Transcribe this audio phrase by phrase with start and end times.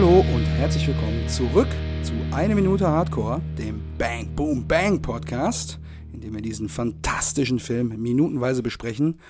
[0.00, 1.68] Hallo und herzlich willkommen zurück
[2.02, 5.78] zu Eine Minute Hardcore, dem Bang Boom Bang Podcast,
[6.14, 9.20] in dem wir diesen fantastischen Film minutenweise besprechen.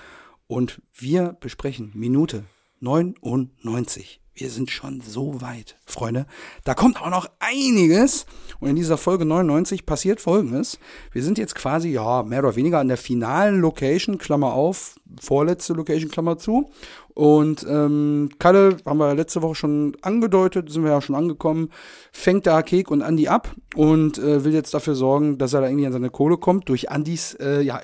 [0.47, 2.45] Und wir besprechen Minute
[2.79, 4.20] 99.
[4.35, 6.27] Wir sind schon so weit, Freunde.
[6.65, 8.27] Da kommt auch noch einiges.
[8.61, 10.79] Und in dieser Folge 99 passiert Folgendes.
[11.13, 15.73] Wir sind jetzt quasi, ja, mehr oder weniger an der finalen Location, Klammer auf, vorletzte
[15.73, 16.71] Location, Klammer zu.
[17.15, 21.71] Und ähm, Kalle, haben wir letzte Woche schon angedeutet, sind wir ja schon angekommen,
[22.13, 25.69] fängt da Kek und Andi ab und äh, will jetzt dafür sorgen, dass er da
[25.69, 27.83] irgendwie an seine Kohle kommt, durch Andis, äh, ja,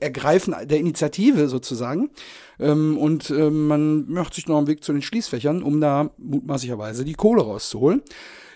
[0.00, 2.10] Ergreifen der Initiative sozusagen.
[2.58, 7.04] Ähm, und äh, man macht sich noch einen Weg zu den Schließfächern, um da mutmaßlicherweise
[7.04, 8.02] die Kohle rauszuholen.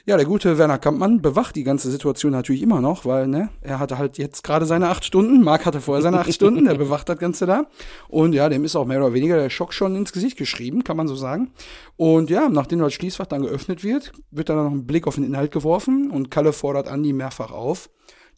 [0.05, 3.79] Ja, der gute Werner Kampmann bewacht die ganze Situation natürlich immer noch, weil ne, er
[3.79, 5.45] hatte halt jetzt gerade seine acht Stunden.
[5.45, 7.67] Marc hatte vorher seine acht Stunden, der bewacht das Ganze da.
[8.09, 10.97] Und ja, dem ist auch mehr oder weniger der Schock schon ins Gesicht geschrieben, kann
[10.97, 11.53] man so sagen.
[11.97, 15.25] Und ja, nachdem das Schließfach dann geöffnet wird, wird dann noch ein Blick auf den
[15.25, 17.89] Inhalt geworfen und Kalle fordert Andi mehrfach auf,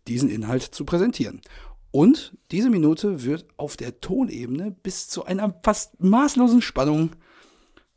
[0.07, 1.41] diesen Inhalt zu präsentieren.
[1.95, 7.11] Und diese Minute wird auf der Tonebene bis zu einer fast maßlosen Spannung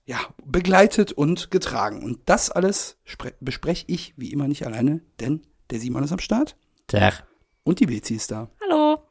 [0.06, 2.04] ja, begleitet und getragen.
[2.04, 3.00] Und das alles
[3.40, 6.56] bespreche ich wie immer nicht alleine, denn der Simon ist am Start.
[6.86, 7.26] Tag.
[7.64, 8.52] Und die Bezi ist da.
[8.62, 9.02] Hallo.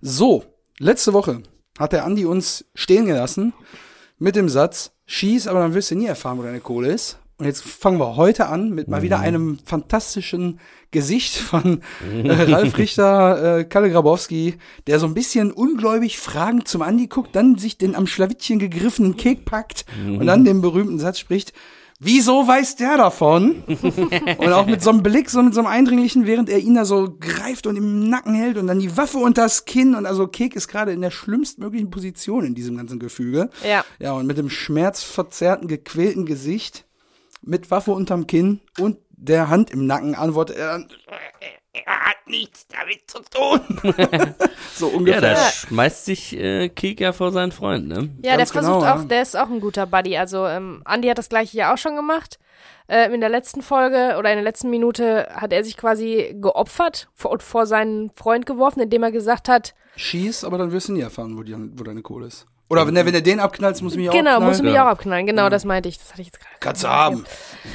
[0.00, 0.42] So,
[0.78, 1.42] letzte Woche
[1.78, 3.52] hat der Andi uns stehen gelassen
[4.16, 7.18] mit dem Satz, schieß, aber dann wirst du nie erfahren, wo deine Kohle ist.
[7.36, 9.24] Und jetzt fangen wir heute an mit mal wieder mhm.
[9.24, 10.60] einem fantastischen
[10.92, 11.82] Gesicht von
[12.24, 14.54] äh, Ralf Richter, äh, Kalle Grabowski,
[14.86, 19.16] der so ein bisschen ungläubig fragend zum Andi guckt, dann sich den am Schlawittchen gegriffenen
[19.16, 21.52] Kek packt und dann den berühmten Satz spricht,
[22.00, 23.62] Wieso weiß der davon?
[23.66, 26.84] und auch mit so einem Blick, so mit so einem eindringlichen, während er ihn da
[26.84, 30.26] so greift und im Nacken hält und dann die Waffe unter das Kinn und also
[30.26, 33.48] Kek ist gerade in der schlimmstmöglichen Position in diesem ganzen Gefüge.
[33.66, 33.84] Ja.
[34.00, 36.84] Ja, und mit dem schmerzverzerrten, gequälten Gesicht
[37.44, 40.88] mit Waffe unterm Kinn und der Hand im Nacken antwortet er dann,
[41.72, 43.60] er hat nichts damit zu tun.
[44.74, 45.22] so ungefähr.
[45.22, 48.10] Ja, da schmeißt sich äh, Kika vor seinen Freund, ne?
[48.22, 49.04] Ja, Ganz der versucht genau, auch, ja.
[49.04, 50.16] der ist auch ein guter Buddy.
[50.16, 52.38] Also ähm, Andy hat das gleiche ja auch schon gemacht.
[52.86, 57.08] Äh, in der letzten Folge oder in der letzten Minute hat er sich quasi geopfert
[57.22, 61.02] und vor seinen Freund geworfen, indem er gesagt hat, Schieß, aber dann wirst du nie
[61.02, 62.46] erfahren, wo, die, wo deine Kohle ist.
[62.70, 64.84] Oder wenn er, wenn er den abknallt, muss mich auch Genau, muss mich ja.
[64.84, 65.26] auch abknallen.
[65.26, 65.50] Genau, ja.
[65.50, 65.98] das meinte ich.
[65.98, 66.54] Das hatte ich jetzt gerade.
[66.60, 67.24] Kannst du haben.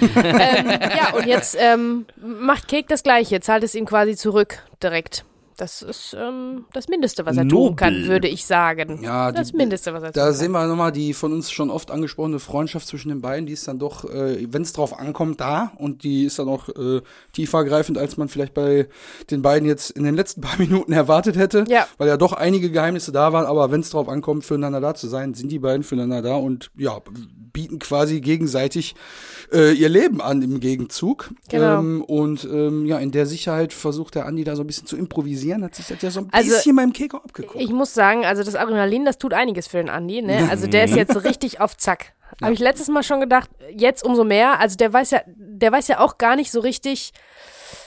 [0.01, 5.25] ähm, ja, und jetzt ähm, macht Cake das Gleiche, zahlt es ihm quasi zurück direkt.
[5.59, 7.67] Das ist ähm, das Mindeste, was er Nobel.
[7.67, 9.03] tun kann, würde ich sagen.
[9.03, 10.29] Ja, das die, Mindeste, was er tun kann.
[10.29, 13.45] Da sehen wir nochmal die von uns schon oft angesprochene Freundschaft zwischen den beiden.
[13.45, 15.73] Die ist dann doch, äh, wenn es drauf ankommt, da.
[15.75, 17.01] Und die ist dann auch äh,
[17.33, 18.87] tiefergreifend, als man vielleicht bei
[19.31, 21.65] den beiden jetzt in den letzten paar Minuten erwartet hätte.
[21.67, 21.87] Ja.
[21.97, 23.45] Weil ja doch einige Geheimnisse da waren.
[23.45, 26.71] Aber wenn es drauf ankommt, füreinander da zu sein, sind die beiden füreinander da und
[26.77, 27.01] ja,
[27.51, 28.95] bieten quasi gegenseitig
[29.51, 31.31] äh, ihr Leben an im Gegenzug.
[31.49, 31.79] Genau.
[31.79, 34.97] Ähm, und ähm, ja, in der Sicherheit versucht der Andi da so ein bisschen zu
[34.97, 37.61] improvisieren, hat sich das ja so ein also, bisschen beim Keko abgeguckt.
[37.61, 40.21] Ich muss sagen, also das Adrenalin, das tut einiges für den Andi.
[40.21, 40.47] Ne?
[40.49, 42.13] Also der ist jetzt richtig auf Zack.
[42.39, 42.45] Ja.
[42.45, 44.59] Habe ich letztes Mal schon gedacht, jetzt umso mehr.
[44.59, 47.11] Also der weiß ja, der weiß ja auch gar nicht so richtig,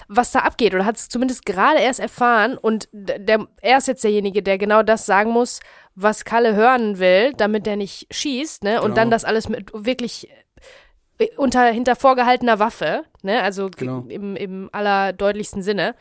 [0.08, 4.04] was da abgeht oder hat es zumindest gerade erst erfahren und der, er ist jetzt
[4.04, 5.60] derjenige, der genau das sagen muss,
[5.94, 8.80] was Kalle hören will, damit der nicht schießt, ne?
[8.80, 8.94] Und genau.
[8.96, 10.28] dann das alles mit wirklich
[11.36, 13.42] unter hinter vorgehaltener Waffe, ne?
[13.42, 14.04] Also genau.
[14.08, 15.94] im, im allerdeutlichsten Sinne.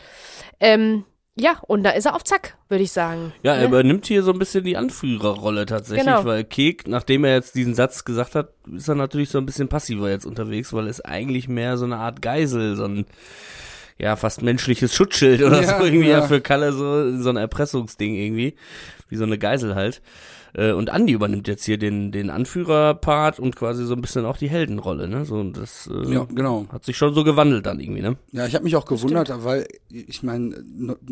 [0.60, 1.06] Ähm,
[1.36, 3.34] ja, und da ist er auf Zack, würde ich sagen.
[3.42, 3.68] Ja, er ne?
[3.68, 6.26] übernimmt hier so ein bisschen die Anführerrolle tatsächlich, genau.
[6.26, 9.70] weil Kek, nachdem er jetzt diesen Satz gesagt hat, ist er natürlich so ein bisschen
[9.70, 13.06] passiver jetzt unterwegs, weil er ist eigentlich mehr so eine Art Geisel, so ein
[13.98, 16.20] ja, fast menschliches Schutzschild oder ja, so irgendwie ja.
[16.20, 16.22] ja.
[16.24, 18.56] für Kalle so, so ein Erpressungsding irgendwie,
[19.10, 20.02] wie so eine Geisel halt.
[20.54, 24.38] Äh, und Andy übernimmt jetzt hier den, den Anführerpart und quasi so ein bisschen auch
[24.38, 25.26] die Heldenrolle, ne?
[25.26, 26.66] So, das äh, ja, genau.
[26.72, 28.18] hat sich schon so gewandelt dann irgendwie, ne?
[28.32, 29.46] Ja, ich habe mich auch gewundert, Stimmt.
[29.46, 30.56] weil ich meine,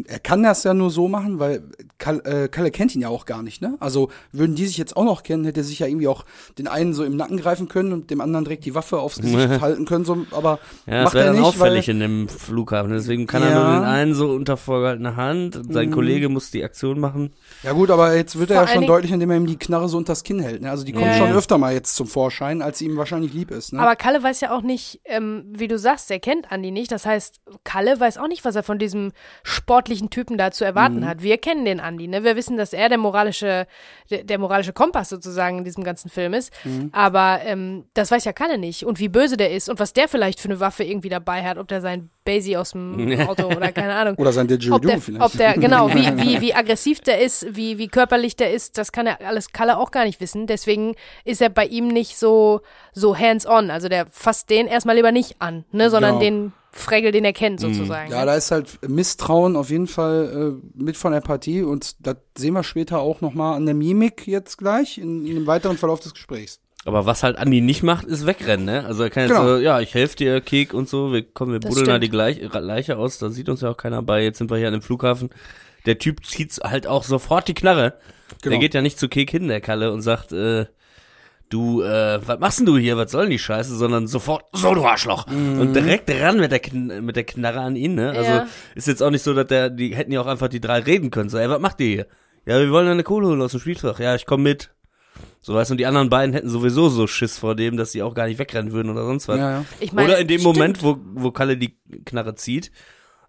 [0.08, 1.64] er kann das ja nur so machen, weil
[1.98, 3.78] Kalle, äh, Kalle kennt ihn ja auch gar nicht, ne?
[3.80, 6.26] Also würden die sich jetzt auch noch kennen, hätte er sich ja irgendwie auch
[6.58, 9.38] den einen so im Nacken greifen können und dem anderen direkt die Waffe aufs Gesicht
[9.62, 12.92] halten können, so, aber ja, macht das er nicht, dann auffällig weil, in dem Flughafen.
[12.92, 13.50] Deswegen kann ja.
[13.50, 15.94] er nur den einen so unter vorgehaltener Hand, sein mhm.
[15.94, 17.32] Kollege muss die Aktion machen.
[17.64, 19.90] Ja gut, aber jetzt wird Vor er ja schon deutlich, indem er ihm die Knarre
[19.90, 20.62] so unters Kinn hält.
[20.62, 20.70] Ne?
[20.70, 21.36] Also die kommt ja, schon ja.
[21.36, 23.74] öfter mal jetzt zum Vorschein, als sie ihm wahrscheinlich lieb ist.
[23.74, 23.80] Ne?
[23.80, 26.92] Aber Kalle weiß ja auch nicht, ähm, wie du sagst, er kennt Andi nicht.
[26.92, 29.12] Das heißt, Kalle weiß auch nicht, was er von diesem
[29.44, 31.08] sportlichen Typen da zu erwarten mhm.
[31.08, 31.24] hat.
[31.24, 32.08] Wir kennen den Andi.
[32.08, 32.24] Ne?
[32.24, 33.68] Wir wissen, dass er der moralische,
[34.10, 36.52] der, der moralische Kompass sozusagen in diesem ganzen Film ist.
[36.64, 36.90] Mhm.
[36.92, 38.86] Aber ähm, das weiß ja Kalle nicht.
[38.86, 41.58] Und wie böse der ist und was der vielleicht für eine Waffe irgendwie dabei hat,
[41.58, 44.16] ob der sein Basie aus dem Auto oder keine Ahnung.
[44.16, 45.24] Oder sein Didgeridoo vielleicht.
[45.24, 48.92] Ob der, genau, wie, wie, wie aggressiv der ist, wie, wie körperlich der ist, das
[48.92, 50.48] kann er alles Kalle auch gar nicht wissen.
[50.48, 50.96] Deswegen
[51.26, 52.62] ist er bei ihm nicht so,
[52.94, 53.72] so hands-on.
[53.72, 56.22] Also der fasst den erstmal lieber nicht an, ne, sondern genau.
[56.22, 57.74] den Fregel, den er kennt, mhm.
[57.74, 58.12] sozusagen.
[58.12, 62.18] Ja, da ist halt Misstrauen auf jeden Fall äh, mit von der Partie und das
[62.38, 66.00] sehen wir später auch nochmal an der Mimik jetzt gleich in, in dem weiteren Verlauf
[66.00, 66.60] des Gesprächs.
[66.90, 68.84] Aber was halt Andi nicht macht, ist wegrennen, ne?
[68.84, 69.48] Also er kann jetzt genau.
[69.48, 72.42] so, ja, ich helfe dir, Kek und so, wir kommen, wir buddeln da die Gleich
[72.52, 74.82] Leiche aus, da sieht uns ja auch keiner bei, jetzt sind wir hier an dem
[74.82, 75.30] Flughafen.
[75.86, 77.94] Der Typ zieht halt auch sofort die Knarre.
[78.42, 78.54] Genau.
[78.54, 80.66] Der geht ja nicht zu Kek hin, der Kalle, und sagt, äh,
[81.50, 84.74] du, äh, was machst denn du hier, was soll denn die Scheiße, sondern sofort, so
[84.74, 85.28] du Arschloch.
[85.28, 85.60] Mhm.
[85.60, 88.10] Und direkt ran mit der, Kn mit der Knarre an ihn, ne?
[88.10, 88.48] Also ja.
[88.74, 91.12] ist jetzt auch nicht so, dass der, die hätten ja auch einfach die drei reden
[91.12, 91.30] können.
[91.30, 92.08] So, ey, was macht ihr hier?
[92.46, 94.00] Ja, wir wollen eine Kohle holen aus dem Spielfach.
[94.00, 94.72] Ja, ich komm mit.
[95.42, 98.04] So weißt du, und die anderen beiden hätten sowieso so Schiss vor dem, dass sie
[98.04, 99.38] auch gar nicht wegrennen würden oder sonst was.
[99.38, 99.66] Ja, ja.
[99.80, 100.56] Ich mein, oder in dem stimmt.
[100.56, 102.72] Moment, wo, wo Kalle die Knarre zieht,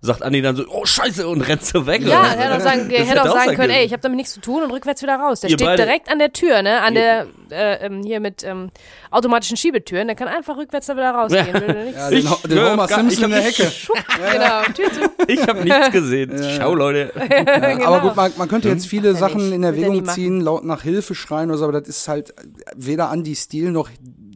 [0.03, 2.03] sagt Andi dann so, oh Scheiße, und rennt so weg.
[2.03, 4.41] Ja, er hätte auch sagen, hätte auch sagen können, ey, ich habe damit nichts zu
[4.41, 5.41] tun und rückwärts wieder raus.
[5.41, 8.43] Der Ihr steht beide, direkt an der Tür, ne, an der, äh, ähm, hier mit
[8.43, 8.71] ähm,
[9.11, 11.93] automatischen Schiebetüren, der kann einfach rückwärts da wieder rausgehen.
[11.95, 13.71] ja, den, ich, den Homer Simpson in der Hecke.
[14.33, 15.11] genau, Tür zu.
[15.29, 16.33] Ich habe nichts gesehen.
[16.57, 17.13] Schau, Leute.
[17.31, 17.87] Ja, genau.
[17.87, 21.51] Aber gut, man, man könnte jetzt viele Sachen in Erwägung ziehen, laut nach Hilfe schreien
[21.51, 22.35] oder so, aber das ist halt
[22.75, 23.89] weder Andi Stil noch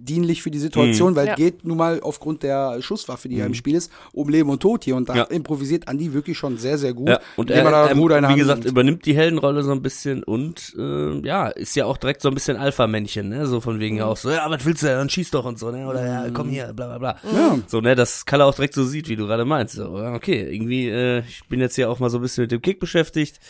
[0.04, 1.16] dienlich für die Situation, mhm.
[1.16, 1.34] weil ja.
[1.34, 3.40] geht nun mal aufgrund der Schusswaffe, die mhm.
[3.40, 3.56] ja im mhm.
[3.56, 4.96] Spiel ist, um Leben und Tod hier.
[4.96, 5.22] Und da ja.
[5.24, 7.08] improvisiert Andi wirklich schon sehr, sehr gut.
[7.08, 7.20] Ja.
[7.36, 8.70] Und er, er wie gesagt, nimmt.
[8.70, 12.34] übernimmt die Heldenrolle so ein bisschen und äh, ja, ist ja auch direkt so ein
[12.34, 13.46] bisschen Alpha-Männchen, ne?
[13.46, 14.00] So von wegen mhm.
[14.00, 14.96] ja auch so, ja, was willst du denn?
[14.96, 15.86] Dann schieß doch und so, ne?
[15.86, 17.32] Oder ja, komm hier, bla bla bla.
[17.32, 17.58] Ja.
[17.66, 19.74] So, ne, das Kalle auch direkt so sieht, wie du gerade meinst.
[19.74, 22.62] So, okay, irgendwie, äh, ich bin jetzt hier auch mal so ein bisschen mit dem
[22.62, 23.40] Kick beschäftigt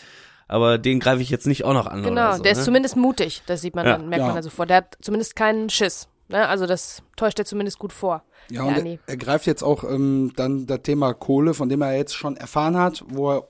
[0.47, 2.03] aber den greife ich jetzt nicht auch noch an.
[2.03, 2.59] Genau, so, der ne?
[2.59, 3.97] ist zumindest mutig, das sieht man ja.
[3.97, 4.27] dann, merkt ja.
[4.27, 4.65] man also vor.
[4.65, 6.07] Der hat zumindest keinen Schiss.
[6.27, 6.47] Ne?
[6.47, 8.23] Also das täuscht er zumindest gut vor.
[8.49, 11.95] Ja, und er, er, greift jetzt auch ähm, dann das Thema Kohle, von dem er
[11.95, 13.47] jetzt schon erfahren hat, wo er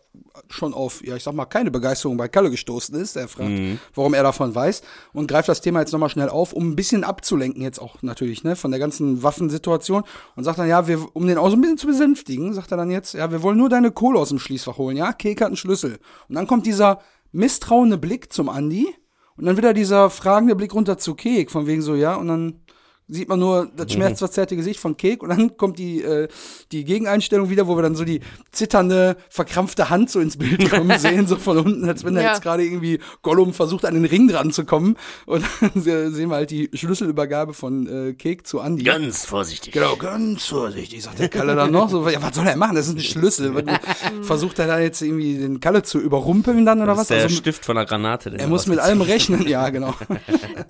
[0.49, 3.15] schon auf, ja, ich sag mal, keine Begeisterung bei Kalle gestoßen ist.
[3.15, 3.79] Er fragt, mhm.
[3.93, 4.81] warum er davon weiß
[5.13, 8.43] und greift das Thema jetzt nochmal schnell auf, um ein bisschen abzulenken jetzt auch natürlich,
[8.43, 10.03] ne, von der ganzen Waffensituation
[10.35, 12.77] und sagt dann, ja, wir, um den auch so ein bisschen zu besänftigen, sagt er
[12.77, 15.47] dann jetzt, ja, wir wollen nur deine Kohle aus dem Schließfach holen, ja, Kek hat
[15.47, 15.99] einen Schlüssel.
[16.27, 16.99] Und dann kommt dieser
[17.31, 18.87] misstrauende Blick zum Andi
[19.37, 22.61] und dann wieder dieser fragende Blick runter zu Kek, von wegen so, ja, und dann
[23.07, 26.27] sieht man nur das schmerzverzerrte Gesicht von Kek und dann kommt die, äh,
[26.71, 28.21] die Gegeneinstellung wieder, wo wir dann so die
[28.51, 32.21] zitternde, verkrampfte Hand so ins Bild kommen sehen, so von unten, als wenn ja.
[32.21, 34.97] da jetzt gerade irgendwie Gollum versucht, an den Ring dran zu kommen.
[35.25, 38.83] Und dann sehen wir halt die Schlüsselübergabe von äh, Kek zu Andi.
[38.83, 39.73] Ganz vorsichtig.
[39.73, 41.89] Genau, ganz vorsichtig, sagt der Kalle dann noch.
[41.89, 42.75] So, ja, was soll er machen?
[42.75, 43.53] Das ist ein Schlüssel.
[44.23, 47.03] versucht er da jetzt irgendwie den Kalle zu überrumpeln dann oder das was?
[47.03, 48.33] Ist der also, Stift von der Granate.
[48.35, 49.93] Er muss mit allem rechnen, ja, genau.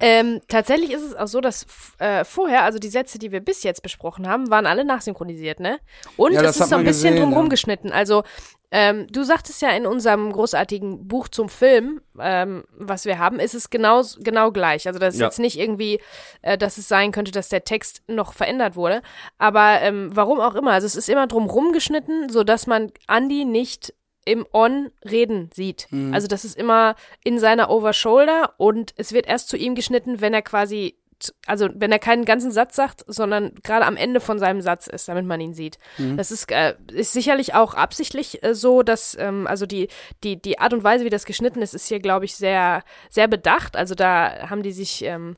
[0.01, 1.65] ähm, tatsächlich ist es auch so, dass
[1.99, 5.79] äh, vorher, also die Sätze, die wir bis jetzt besprochen haben, waren alle nachsynchronisiert, ne?
[6.17, 7.49] Und ja, es ist so ein bisschen gesehen, drumherum ja.
[7.49, 7.91] geschnitten.
[7.91, 8.23] Also
[8.71, 13.53] ähm, du sagtest ja in unserem großartigen Buch zum Film, ähm, was wir haben, ist
[13.53, 14.87] es genau, genau gleich.
[14.87, 15.27] Also das ist ja.
[15.27, 16.01] jetzt nicht irgendwie,
[16.41, 19.01] äh, dass es sein könnte, dass der Text noch verändert wurde.
[19.37, 20.71] Aber ähm, warum auch immer.
[20.71, 23.93] Also es ist immer drumherum geschnitten, sodass man Andy nicht
[24.25, 25.87] im On reden sieht.
[25.91, 26.13] Mhm.
[26.13, 30.33] Also das ist immer in seiner Overshoulder und es wird erst zu ihm geschnitten, wenn
[30.33, 30.97] er quasi
[31.45, 35.07] also wenn er keinen ganzen Satz sagt, sondern gerade am Ende von seinem Satz ist,
[35.07, 35.77] damit man ihn sieht.
[35.97, 36.17] Mhm.
[36.17, 39.87] Das ist, äh, ist sicherlich auch absichtlich äh, so, dass ähm, also die,
[40.23, 43.27] die, die Art und Weise, wie das geschnitten ist, ist hier, glaube ich, sehr, sehr
[43.27, 43.75] bedacht.
[43.75, 45.35] Also da haben die sich ähm,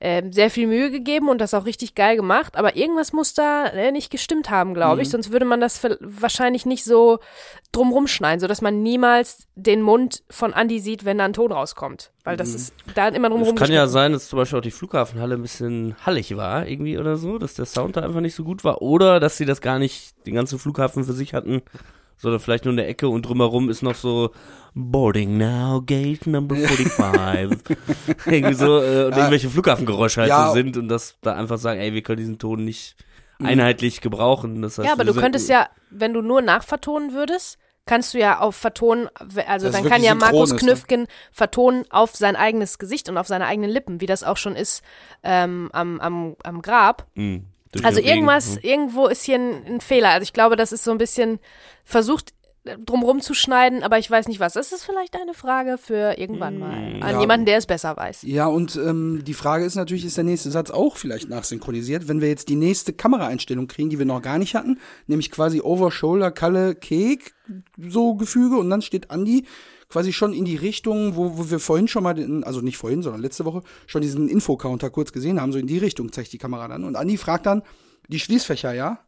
[0.00, 2.56] äh, sehr viel Mühe gegeben und das auch richtig geil gemacht.
[2.56, 5.02] Aber irgendwas muss da äh, nicht gestimmt haben, glaube mhm.
[5.02, 5.10] ich.
[5.10, 7.18] Sonst würde man das wahrscheinlich nicht so
[7.70, 12.11] drumrum schneiden, sodass man niemals den Mund von Andy sieht, wenn da ein Ton rauskommt.
[12.24, 12.56] Weil das mhm.
[12.56, 15.42] ist da immer drum Es kann ja sein, dass zum Beispiel auch die Flughafenhalle ein
[15.42, 18.80] bisschen hallig war, irgendwie oder so, dass der Sound da einfach nicht so gut war.
[18.80, 21.62] Oder dass sie das gar nicht den ganzen Flughafen für sich hatten,
[22.16, 24.30] sondern vielleicht nur eine Ecke und drumherum ist noch so
[24.74, 27.76] Boarding now, Gate number 45.
[28.26, 30.48] irgendwie so, äh, und irgendwelche Flughafengeräusche halt ja.
[30.48, 32.94] so sind und dass da einfach sagen, ey, wir können diesen Ton nicht
[33.40, 33.46] mhm.
[33.46, 34.62] einheitlich gebrauchen.
[34.62, 38.38] Das heißt, ja, aber du könntest ja, wenn du nur nachvertonen würdest, kannst du ja
[38.38, 39.08] auf vertonen,
[39.46, 40.56] also das dann kann ja Markus?
[40.56, 41.06] Knüffgen ne?
[41.32, 44.82] vertonen auf sein eigenes Gesicht und auf seine eigenen Lippen, wie das auch schon ist
[45.22, 47.06] ähm, am, am, am Grab.
[47.14, 47.46] Mhm,
[47.82, 48.60] also irgendwas, mhm.
[48.62, 50.10] irgendwo ist hier ein, ein Fehler.
[50.10, 51.40] Also ich glaube, das ist so ein bisschen
[51.84, 52.32] versucht,
[52.64, 54.52] drumrum zu schneiden, aber ich weiß nicht was.
[54.52, 57.20] Das ist vielleicht eine Frage für irgendwann mal mm, an ja.
[57.20, 58.22] jemanden, der es besser weiß.
[58.22, 62.20] Ja, und ähm, die Frage ist natürlich, ist der nächste Satz auch vielleicht nachsynchronisiert, wenn
[62.20, 64.78] wir jetzt die nächste Kameraeinstellung kriegen, die wir noch gar nicht hatten,
[65.08, 67.34] nämlich quasi Over Shoulder, Kalle, Kek,
[67.76, 69.44] so Gefüge und dann steht Andy
[69.88, 73.02] quasi schon in die Richtung, wo, wo wir vorhin schon mal, den, also nicht vorhin,
[73.02, 76.38] sondern letzte Woche, schon diesen Infocounter kurz gesehen haben, so in die Richtung zeigt die
[76.38, 76.84] Kamera dann.
[76.84, 77.62] Und Andi fragt dann,
[78.08, 79.00] die Schließfächer, ja?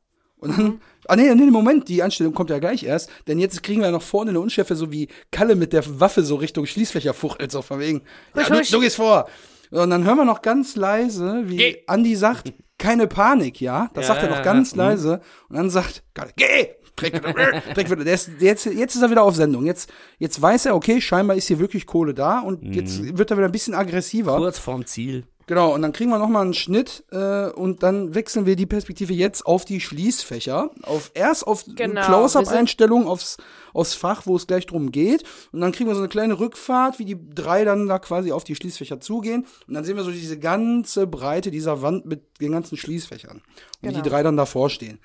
[0.45, 0.81] Und dann, mhm.
[1.09, 4.03] ah nee, nee, Moment, die Anstellung kommt ja gleich erst, denn jetzt kriegen wir noch
[4.03, 7.81] vorne eine Unschärfe, so wie Kalle mit der Waffe so Richtung Schließfächer fuchtelt, so von
[7.81, 8.03] wegen,
[8.37, 9.27] ja, du, du gehst vor.
[9.71, 11.83] Und dann hören wir noch ganz leise, wie Geh.
[11.87, 13.91] Andi sagt, keine Panik, ja?
[13.95, 15.21] Das ja, sagt er noch ganz ja, leise.
[15.49, 16.05] Und dann sagt,
[16.37, 16.69] geh!
[17.01, 18.05] Direkt wieder, direkt wieder.
[18.05, 19.67] Der ist, jetzt, jetzt ist er wieder auf Sendung.
[19.67, 22.73] Jetzt, jetzt weiß er, okay, scheinbar ist hier wirklich Kohle da und mhm.
[22.73, 24.37] jetzt wird er wieder ein bisschen aggressiver.
[24.37, 25.25] Kurz vorm Ziel.
[25.47, 29.13] Genau, und dann kriegen wir nochmal einen Schnitt äh, und dann wechseln wir die Perspektive
[29.13, 30.71] jetzt auf die Schließfächer.
[30.83, 33.37] Auf, erst auf genau, Close-Up-Einstellung aufs,
[33.73, 35.25] aufs Fach, wo es gleich drum geht.
[35.53, 38.45] Und dann kriegen wir so eine kleine Rückfahrt, wie die drei dann da quasi auf
[38.45, 39.47] die Schließfächer zugehen.
[39.69, 43.37] Und dann sehen wir so diese ganze Breite dieser Wand mit den ganzen Schließfächern.
[43.37, 43.43] Und
[43.83, 44.03] genau.
[44.03, 44.99] die drei dann davor stehen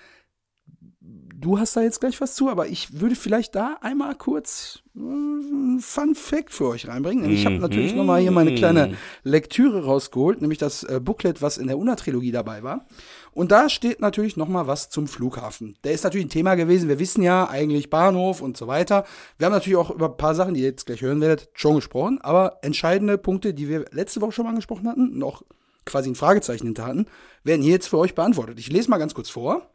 [1.39, 5.77] du hast da jetzt gleich was zu, aber ich würde vielleicht da einmal kurz ein
[5.77, 7.29] äh, Fun Fact für euch reinbringen.
[7.29, 8.98] Ich habe natürlich noch mal hier meine kleine mhm.
[9.24, 12.86] Lektüre rausgeholt, nämlich das äh, Booklet, was in der Una-Trilogie dabei war.
[13.31, 15.77] Und da steht natürlich noch mal was zum Flughafen.
[15.84, 16.89] Der ist natürlich ein Thema gewesen.
[16.89, 19.05] Wir wissen ja eigentlich Bahnhof und so weiter.
[19.38, 21.75] Wir haben natürlich auch über ein paar Sachen, die ihr jetzt gleich hören werdet, schon
[21.75, 22.19] gesprochen.
[22.22, 25.43] Aber entscheidende Punkte, die wir letzte Woche schon mal angesprochen hatten, noch
[25.86, 27.05] quasi ein Fragezeichen hinter hatten,
[27.43, 28.60] werden hier jetzt für euch beantwortet.
[28.60, 29.69] Ich lese mal ganz kurz vor.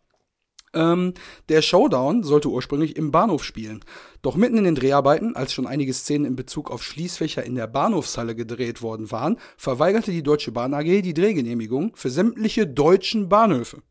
[0.75, 1.15] Ähm,
[1.49, 3.85] der Showdown sollte ursprünglich im Bahnhof spielen.
[4.23, 7.67] Doch mitten in den Dreharbeiten, als schon einige Szenen in Bezug auf Schließfächer in der
[7.67, 13.83] Bahnhofshalle gedreht worden waren, verweigerte die Deutsche Bahn AG die Drehgenehmigung für sämtliche deutschen Bahnhöfe.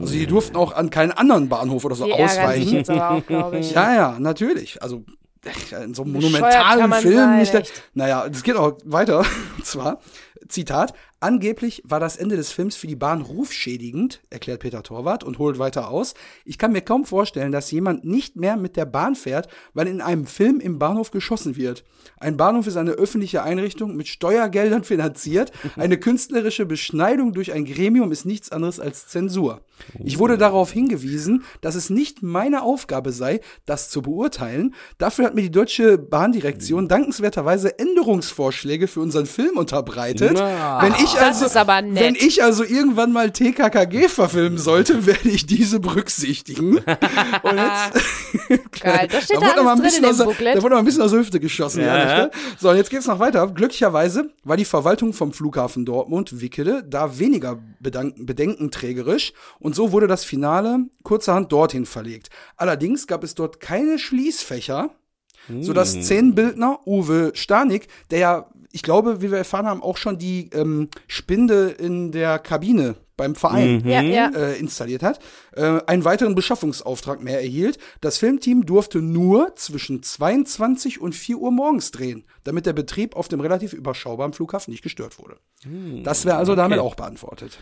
[0.00, 2.64] Also die durften auch an keinen anderen Bahnhof oder so die ausweichen.
[2.64, 3.70] Sich jetzt aber auch, ich.
[3.74, 4.80] Ja, ja, natürlich.
[4.82, 5.04] Also
[5.82, 7.52] in so einem monumentalen Film sein, nicht.
[7.52, 9.24] Der, naja, es geht auch weiter.
[9.56, 10.00] Und zwar,
[10.48, 15.38] Zitat, Angeblich war das Ende des Films für die Bahn rufschädigend, erklärt Peter Torwart und
[15.38, 16.12] holt weiter aus.
[16.44, 20.02] Ich kann mir kaum vorstellen, dass jemand nicht mehr mit der Bahn fährt, weil in
[20.02, 21.82] einem Film im Bahnhof geschossen wird.
[22.18, 25.50] Ein Bahnhof ist eine öffentliche Einrichtung mit Steuergeldern finanziert.
[25.76, 29.62] Eine künstlerische Beschneidung durch ein Gremium ist nichts anderes als Zensur.
[30.04, 34.74] Ich wurde darauf hingewiesen, dass es nicht meine Aufgabe sei, das zu beurteilen.
[34.98, 40.23] Dafür hat mir die deutsche Bahndirektion dankenswerterweise Änderungsvorschläge für unseren Film unterbreitet.
[40.32, 40.82] Na.
[40.82, 46.78] Wenn ich also, wenn ich also irgendwann mal TKKG verfilmen sollte, werde ich diese berücksichtigen.
[47.42, 48.04] Und jetzt,
[48.80, 51.10] Geil, das steht da, da, alles drin in aus, da wurde noch ein bisschen aus
[51.10, 51.80] der Hüfte geschossen.
[51.82, 51.96] Ja.
[51.96, 52.30] Ehrlich, ne?
[52.58, 53.46] So, und jetzt geht's noch weiter.
[53.48, 60.24] Glücklicherweise war die Verwaltung vom Flughafen Dortmund, Wickede, da weniger bedenkenträgerisch und so wurde das
[60.24, 62.30] Finale kurzerhand dorthin verlegt.
[62.56, 64.90] Allerdings gab es dort keine Schließfächer,
[65.60, 66.02] sodass hm.
[66.02, 70.88] Zehnbildner Uwe Stanik, der ja ich glaube, wie wir erfahren haben, auch schon die ähm,
[71.06, 73.88] Spinde in der Kabine beim Verein mhm.
[73.88, 75.20] äh, installiert hat,
[75.52, 77.78] äh, einen weiteren Beschaffungsauftrag mehr erhielt.
[78.00, 83.28] Das Filmteam durfte nur zwischen 22 und 4 Uhr morgens drehen, damit der Betrieb auf
[83.28, 85.36] dem relativ überschaubaren Flughafen nicht gestört wurde.
[85.64, 86.02] Mhm.
[86.02, 86.62] Das wäre also okay.
[86.62, 87.60] damit auch beantwortet.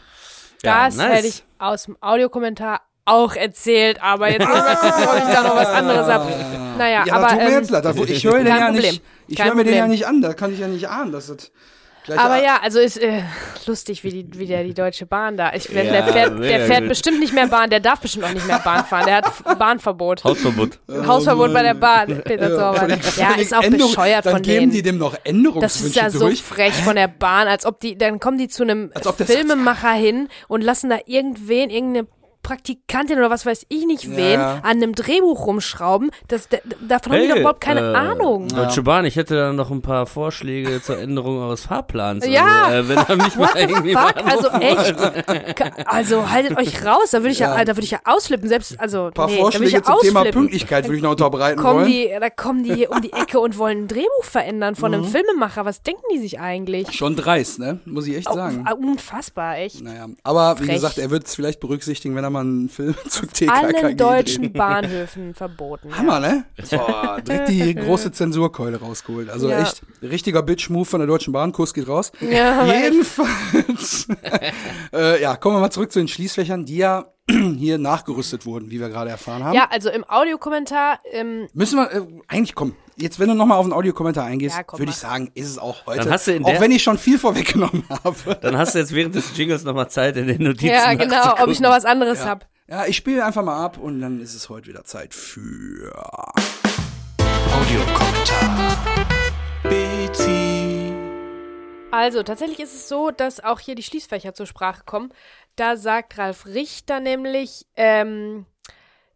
[0.62, 1.16] Das ja, nice.
[1.19, 5.69] hätte ich aus dem Audiokommentar auch erzählt, aber jetzt gucken, ob ich da noch was
[5.69, 6.33] anderes habe.
[6.78, 7.28] Naja, ja, aber.
[7.28, 9.02] Tut mir ähm, jetzt leid, ich höre den ja nicht.
[9.33, 11.51] Ich höre mir den ja nicht an, da kann ich ja nicht ahnen, dass das.
[12.17, 13.23] Aber ja, also ist äh,
[13.67, 15.53] lustig, wie, die, wie der die Deutsche Bahn da.
[15.55, 18.47] Ich, ja, der fährt, der fährt bestimmt nicht mehr Bahn, der darf bestimmt auch nicht
[18.47, 19.07] mehr Bahn fahren.
[19.07, 20.25] Der hat Bahnverbot.
[20.25, 20.81] Hausverbot.
[20.89, 23.17] Hausverbot bei der Bahn, Peter Torwart.
[23.17, 24.73] Ja, ist auch Änderung, bescheuert dann von geben denen.
[24.73, 26.43] die dem noch Änderungswünsche Das ist ja so durch.
[26.43, 28.91] frech von der Bahn, als ob die, dann kommen die zu einem
[29.25, 32.09] Filmemacher hin und lassen da irgendwen, irgendeine
[32.53, 34.57] Praktikantin oder was weiß ich nicht wen ja.
[34.57, 36.11] an einem Drehbuch rumschrauben.
[36.29, 36.51] Das,
[36.87, 38.49] davon hey, habe ich doch überhaupt keine äh, Ahnung.
[38.49, 42.27] Deutsche Bahn, ich hätte da noch ein paar Vorschläge zur Änderung eures Fahrplans.
[42.27, 42.67] Ja.
[42.67, 44.15] Also, äh, wenn da mich mal irgendwie fuck?
[44.27, 45.87] Also echt.
[45.87, 47.11] Also haltet euch raus.
[47.13, 48.51] Da würde ich ja, ja da würde ich ja ausflippen.
[48.51, 51.81] Selbst, also, ein paar nee, Vorschläge ja zum Thema Pünktlichkeit würde ich noch unterbreiten kommen
[51.81, 51.91] wollen.
[51.91, 55.09] Die, da kommen die um die Ecke und wollen ein Drehbuch verändern von einem mhm.
[55.09, 55.65] Filmemacher.
[55.65, 56.93] Was denken die sich eigentlich?
[56.93, 57.81] Schon dreist, ne?
[57.87, 58.67] Muss ich echt sagen.
[58.79, 59.81] Unfassbar, echt.
[59.81, 60.07] Naja.
[60.23, 60.69] Aber Frech.
[60.69, 63.97] wie gesagt, er wird es vielleicht berücksichtigen, wenn er mal einen Film zu TKKG allen
[63.97, 64.53] deutschen drehen.
[64.53, 65.97] Bahnhöfen verboten.
[65.97, 66.45] Hammer, ne?
[66.71, 69.31] Boah, direkt die große Zensurkeule rausgeholt.
[69.31, 69.63] Also ja.
[69.63, 71.53] echt richtiger Bitch-Move von der Deutschen Bahn.
[71.53, 72.13] Kurs geht raus.
[72.21, 74.09] Ja, Jedenfalls.
[74.93, 78.81] äh, ja, kommen wir mal zurück zu den Schließfächern, die ja hier nachgerüstet wurden, wie
[78.81, 79.55] wir gerade erfahren haben.
[79.55, 81.01] Ja, also im Audiokommentar.
[81.13, 82.77] Ähm Müssen wir, äh, eigentlich kommen.
[83.03, 85.87] Jetzt, wenn du nochmal auf den Audiokommentar eingehst, ja, würde ich sagen, ist es auch
[85.87, 86.05] heute.
[86.05, 88.39] Dann hast du in auch wenn ich schon viel vorweggenommen habe.
[88.41, 90.67] Dann hast du jetzt während des Jingles nochmal Zeit in den Notizen.
[90.67, 92.27] Ja, genau, ob ich noch was anderes ja.
[92.27, 92.47] habe.
[92.69, 95.93] Ja, ich spiele einfach mal ab und dann ist es heute wieder Zeit für
[97.59, 98.79] Audiokommentar.
[99.65, 100.93] Bezi.
[101.91, 105.13] Also, tatsächlich ist es so, dass auch hier die Schließfächer zur Sprache kommen.
[105.57, 108.47] Da sagt Ralf Richter nämlich, ähm,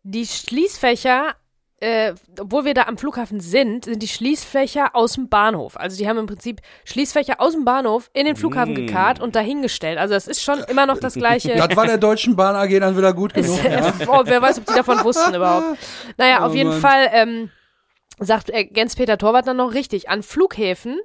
[0.03, 1.37] die Schließfächer
[1.81, 5.77] äh, obwohl wir da am Flughafen sind, sind die Schließfächer aus dem Bahnhof.
[5.77, 8.87] Also die haben im Prinzip Schließfächer aus dem Bahnhof in den Flughafen mm.
[8.87, 9.99] gekarrt und dahingestellt.
[9.99, 11.55] Also es ist schon immer noch das gleiche.
[11.55, 13.63] Das war der Deutschen Bahn AG dann wieder gut genug.
[13.63, 13.93] ja.
[14.09, 15.79] oh, wer weiß, ob die davon wussten überhaupt.
[16.17, 16.81] Naja, oh, auf jeden Mann.
[16.81, 17.51] Fall ähm,
[18.21, 20.09] sagt äh, Gens-Peter Torwart dann noch richtig.
[20.09, 20.99] An Flughäfen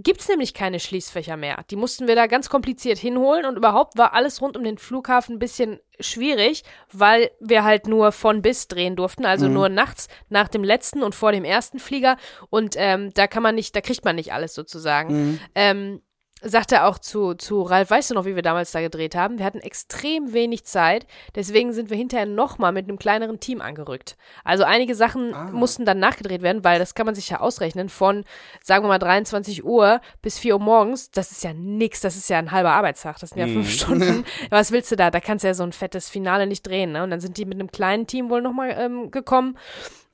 [0.00, 1.64] gibt es nämlich keine Schließfächer mehr.
[1.70, 5.36] Die mussten wir da ganz kompliziert hinholen und überhaupt war alles rund um den Flughafen
[5.36, 6.62] ein bisschen schwierig,
[6.92, 9.54] weil wir halt nur von bis drehen durften, also mhm.
[9.54, 12.16] nur nachts nach dem letzten und vor dem ersten Flieger
[12.48, 15.14] und ähm, da kann man nicht, da kriegt man nicht alles sozusagen.
[15.14, 15.40] Mhm.
[15.56, 16.02] Ähm,
[16.40, 19.38] sagt er auch zu, zu Ralf, weißt du noch, wie wir damals da gedreht haben?
[19.38, 24.16] Wir hatten extrem wenig Zeit, deswegen sind wir hinterher nochmal mit einem kleineren Team angerückt.
[24.44, 25.50] Also einige Sachen ah.
[25.50, 28.24] mussten dann nachgedreht werden, weil das kann man sich ja ausrechnen, von,
[28.62, 32.30] sagen wir mal, 23 Uhr bis 4 Uhr morgens, das ist ja nix, das ist
[32.30, 33.54] ja ein halber Arbeitstag, das sind ja mhm.
[33.54, 34.24] fünf Stunden.
[34.50, 35.10] Was willst du da?
[35.10, 37.02] Da kannst du ja so ein fettes Finale nicht drehen, ne?
[37.02, 39.58] Und dann sind die mit einem kleinen Team wohl nochmal ähm, gekommen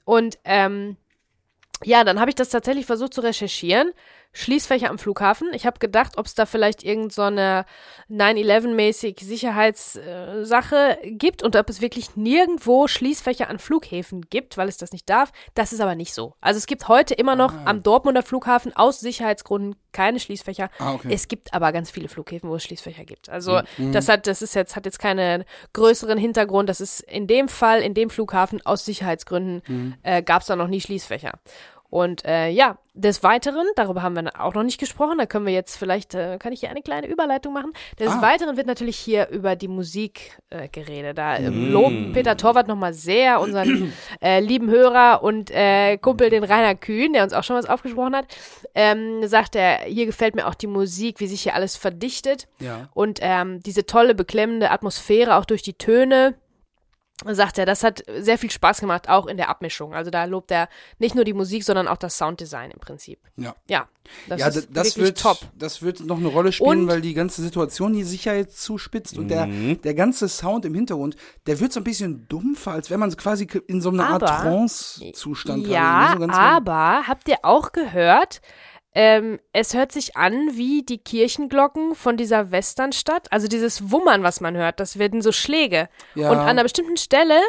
[0.04, 0.96] und, ähm,
[1.82, 3.92] ja, dann habe ich das tatsächlich versucht zu recherchieren
[4.34, 5.48] Schließfächer am Flughafen.
[5.54, 7.64] Ich habe gedacht, ob es da vielleicht irgendeine
[8.08, 14.68] so 9-11-mäßig Sicherheitssache äh, gibt und ob es wirklich nirgendwo Schließfächer an Flughäfen gibt, weil
[14.68, 15.30] es das nicht darf.
[15.54, 16.34] Das ist aber nicht so.
[16.40, 17.62] Also es gibt heute immer noch ah.
[17.64, 20.68] am Dortmunder Flughafen aus Sicherheitsgründen keine Schließfächer.
[20.78, 21.08] Ah, okay.
[21.10, 23.30] Es gibt aber ganz viele Flughäfen, wo es Schließfächer gibt.
[23.30, 23.92] Also mhm.
[23.92, 26.68] das hat, das ist jetzt, hat jetzt keinen größeren Hintergrund.
[26.68, 29.94] Das ist in dem Fall, in dem Flughafen aus Sicherheitsgründen mhm.
[30.02, 31.38] äh, gab es da noch nie Schließfächer.
[31.94, 35.52] Und äh, ja, des Weiteren, darüber haben wir auch noch nicht gesprochen, da können wir
[35.52, 37.72] jetzt vielleicht, äh, kann ich hier eine kleine Überleitung machen.
[38.00, 38.20] Des ah.
[38.20, 41.16] Weiteren wird natürlich hier über die Musik äh, geredet.
[41.16, 41.70] Da äh, mm.
[41.70, 47.12] lobt Peter Torwart nochmal sehr unseren äh, lieben Hörer und äh, Kumpel, den Rainer Kühn,
[47.12, 48.26] der uns auch schon was aufgesprochen hat.
[48.74, 52.48] Ähm, sagt er, hier gefällt mir auch die Musik, wie sich hier alles verdichtet.
[52.58, 52.88] Ja.
[52.92, 56.34] Und ähm, diese tolle, beklemmende Atmosphäre, auch durch die Töne
[57.24, 59.94] sagt er, das hat sehr viel Spaß gemacht, auch in der Abmischung.
[59.94, 60.68] Also da lobt er
[60.98, 63.20] nicht nur die Musik, sondern auch das Sounddesign im Prinzip.
[63.36, 63.54] Ja.
[63.68, 63.88] Ja,
[64.28, 65.38] das ja, ist das wird top.
[65.56, 68.60] Das wird noch eine Rolle spielen, und, weil die ganze Situation die sich ja jetzt
[68.62, 69.80] zuspitzt und der, mhm.
[69.80, 71.16] der ganze Sound im Hintergrund,
[71.46, 75.66] der wird so ein bisschen dumpfer, als wenn man quasi in so einer Art Trance-Zustand
[75.66, 78.40] Ja, so aber habt ihr auch gehört,
[78.94, 83.32] ähm, es hört sich an wie die Kirchenglocken von dieser Westernstadt.
[83.32, 85.88] Also dieses Wummern, was man hört, das werden so Schläge.
[86.14, 86.30] Ja.
[86.30, 87.40] Und an einer bestimmten Stelle,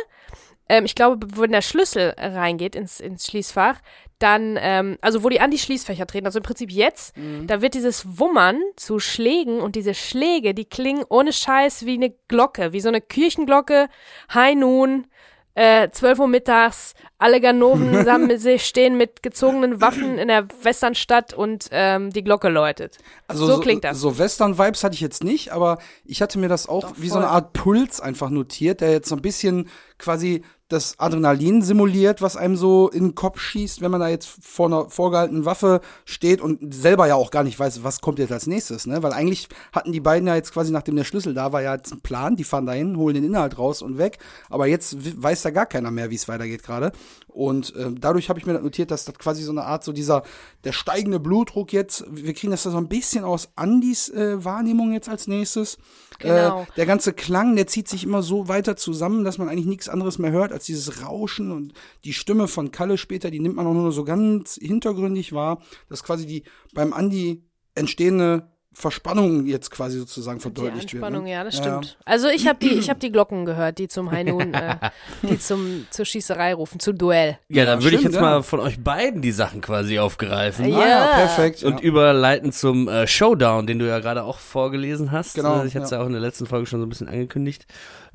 [0.68, 3.80] ähm, ich glaube, wenn der Schlüssel reingeht ins, ins Schließfach,
[4.18, 7.46] dann, ähm, also wo die an die Schließfächer treten, also im Prinzip jetzt, mhm.
[7.48, 12.16] da wird dieses Wummern zu Schlägen und diese Schläge, die klingen ohne Scheiß wie eine
[12.28, 13.88] Glocke, wie so eine Kirchenglocke,
[14.34, 15.08] High Noon,
[15.56, 18.06] äh, 12 Uhr mittags, alle Ganoven
[18.60, 22.98] stehen mit gezogenen Waffen in der Westernstadt und ähm, die Glocke läutet.
[23.28, 24.00] Also so, so klingt das.
[24.00, 27.18] So Western-Vibes hatte ich jetzt nicht, aber ich hatte mir das auch Doch, wie so
[27.18, 32.36] eine Art Puls einfach notiert, der jetzt so ein bisschen quasi das Adrenalin simuliert, was
[32.36, 36.42] einem so in den Kopf schießt, wenn man da jetzt vor einer vorgehaltenen Waffe steht
[36.42, 39.04] und selber ja auch gar nicht weiß, was kommt jetzt als nächstes, ne?
[39.04, 41.92] Weil eigentlich hatten die beiden ja jetzt quasi, nachdem der Schlüssel da war, ja jetzt
[41.92, 44.18] einen Plan, die fahren dahin, holen den Inhalt raus und weg.
[44.50, 46.92] Aber jetzt weiß da gar keiner mehr, wie es weitergeht gerade.
[47.28, 50.24] Und äh, dadurch habe ich mir notiert, dass das quasi so eine Art, so dieser,
[50.64, 54.94] der steigende Blutdruck jetzt, wir kriegen das da so ein bisschen aus Andys äh, Wahrnehmung
[54.94, 55.78] jetzt als nächstes.
[56.20, 56.62] Genau.
[56.62, 59.90] Äh, der ganze Klang, der zieht sich immer so weiter zusammen, dass man eigentlich nichts
[59.90, 61.74] anderes mehr hört als dieses Rauschen und
[62.04, 66.04] die Stimme von Kalle später, die nimmt man auch nur so ganz hintergründig wahr, dass
[66.04, 67.44] quasi die beim Andi
[67.76, 71.30] entstehende Verspannung jetzt quasi sozusagen verdeutlicht die Anspannung, wird.
[71.30, 71.32] Ne?
[71.32, 71.86] ja, das stimmt.
[71.86, 71.92] Ja.
[72.04, 74.76] Also ich habe die, ich habe die Glocken gehört, die zum Hainun, äh,
[75.24, 77.40] die zum zur Schießerei rufen, zum Duell.
[77.48, 78.22] Ja, dann würde ich jetzt ja.
[78.22, 80.68] mal von euch beiden die Sachen quasi aufgreifen.
[80.68, 81.64] Ja, ah, ja perfekt.
[81.64, 85.36] Und überleiten zum äh, Showdown, den du ja gerade auch vorgelesen hast.
[85.36, 85.64] Genau.
[85.64, 87.66] Ich hatte es ja auch in der letzten Folge schon so ein bisschen angekündigt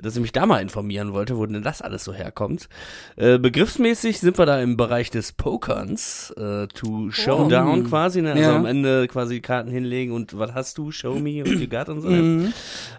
[0.02, 2.68] dass ich mich da mal informieren wollte, wo denn das alles so herkommt.
[3.16, 7.88] Äh, begriffsmäßig sind wir da im Bereich des Pokerns, äh, to Showdown oh.
[7.88, 8.32] quasi, ne?
[8.32, 8.56] also ja.
[8.56, 12.00] am Ende quasi Karten hinlegen und was hast du, show me und you got und
[12.00, 12.08] so.
[12.08, 12.52] Mhm.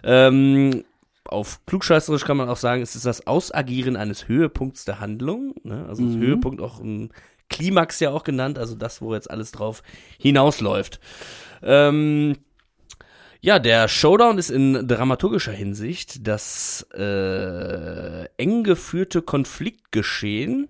[0.04, 0.84] Ähm,
[1.24, 5.86] auf klugscheißerisch kann man auch sagen, es ist das Ausagieren eines Höhepunkts der Handlung, ne?
[5.88, 6.20] also das mhm.
[6.20, 7.10] Höhepunkt auch im
[7.48, 9.82] Klimax ja auch genannt, also das, wo jetzt alles drauf
[10.18, 11.00] hinausläuft.
[11.62, 12.36] Ähm,
[13.44, 20.68] ja, der Showdown ist in dramaturgischer Hinsicht das äh, eng geführte Konfliktgeschehen,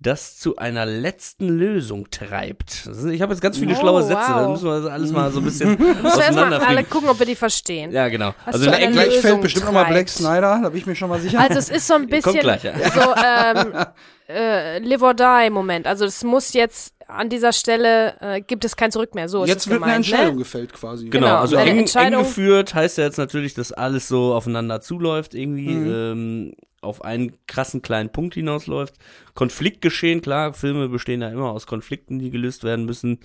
[0.00, 2.90] das zu einer letzten Lösung treibt.
[3.12, 4.40] Ich habe jetzt ganz viele oh, schlaue Sätze, wow.
[4.40, 6.66] da müssen wir alles mal so ein bisschen auseinanderfliegen.
[6.66, 7.92] alle gucken, ob wir die verstehen.
[7.92, 8.34] Ja, genau.
[8.44, 11.20] Hast also gleich Lösung fällt bestimmt nochmal Black Snyder, da bin ich mir schon mal
[11.20, 11.38] sicher.
[11.38, 12.72] Also es ist so ein bisschen gleich, ja.
[12.90, 13.86] so ähm,
[14.28, 15.86] äh, Live or Die Moment.
[15.86, 19.28] Also es muss jetzt an dieser Stelle äh, gibt es kein Zurück mehr.
[19.28, 20.42] So jetzt wird gemeint, eine Entscheidung ne?
[20.42, 21.08] gefällt quasi.
[21.08, 21.38] Genau, genau.
[21.38, 25.70] also eng, eng geführt heißt ja jetzt natürlich, dass alles so aufeinander zuläuft irgendwie.
[25.70, 25.92] Mhm.
[25.92, 28.94] Ähm, auf einen krassen kleinen Punkt hinausläuft.
[29.34, 33.18] Konfliktgeschehen, klar, Filme bestehen ja immer aus Konflikten, die gelöst werden müssen.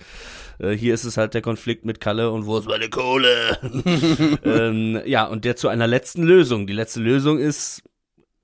[0.58, 3.58] Äh, hier ist es halt der Konflikt mit Kalle und wo ist meine Kohle?
[4.44, 6.66] ähm, ja, und der zu einer letzten Lösung.
[6.66, 7.82] Die letzte Lösung ist,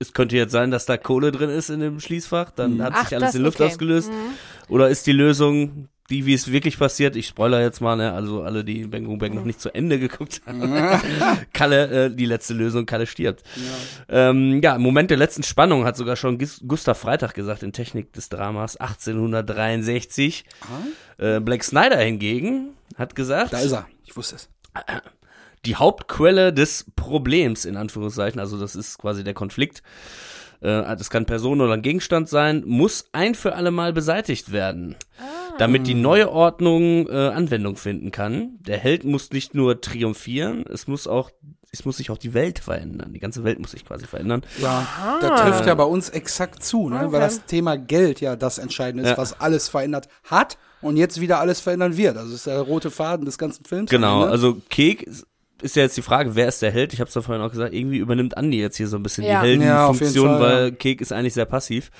[0.01, 2.83] es könnte jetzt sein, dass da Kohle drin ist in dem Schließfach, dann mhm.
[2.83, 3.69] hat sich Ach, alles in Luft okay.
[3.69, 4.09] ausgelöst.
[4.09, 4.73] Mhm.
[4.73, 8.41] Oder ist die Lösung, die, wie es wirklich passiert, ich spoiler jetzt mal, ne, also
[8.41, 10.73] alle, die Bang Boom Bang noch nicht zu Ende geguckt haben,
[11.53, 13.43] Kalle, äh, die letzte Lösung, Kalle stirbt.
[14.09, 14.29] Ja.
[14.29, 16.37] Ähm, ja, im Moment der letzten Spannung hat sogar schon
[16.67, 20.45] Gustav Freitag gesagt in Technik des Dramas 1863.
[21.17, 23.53] Äh, Black Snyder hingegen hat gesagt.
[23.53, 24.49] Da ist er, ich wusste es.
[25.65, 29.83] Die Hauptquelle des Problems, in Anführungszeichen, also das ist quasi der Konflikt,
[30.61, 34.95] äh, das kann Person oder ein Gegenstand sein, muss ein für alle Mal beseitigt werden.
[35.19, 35.53] Ah.
[35.57, 38.57] Damit die neue Ordnung äh, Anwendung finden kann.
[38.59, 41.31] Der Held muss nicht nur triumphieren, es muss auch
[41.73, 43.13] es muss sich auch die Welt verändern.
[43.13, 44.41] Die ganze Welt muss sich quasi verändern.
[44.61, 44.85] Ja,
[45.21, 46.97] da trifft ja bei uns exakt zu, ne?
[46.97, 47.11] Okay.
[47.13, 49.17] weil das Thema Geld ja das Entscheidende ist, ja.
[49.17, 52.17] was alles verändert hat und jetzt wieder alles verändern wird.
[52.17, 53.89] Also das ist der rote Faden des ganzen Films.
[53.89, 55.09] Genau, also Kek
[55.61, 56.93] ist ja jetzt die Frage, wer ist der Held?
[56.93, 59.23] Ich habe es ja vorhin auch gesagt, irgendwie übernimmt Andi jetzt hier so ein bisschen
[59.23, 59.41] ja.
[59.41, 61.91] die Heldenfunktion, ja, weil Kek ist eigentlich sehr passiv.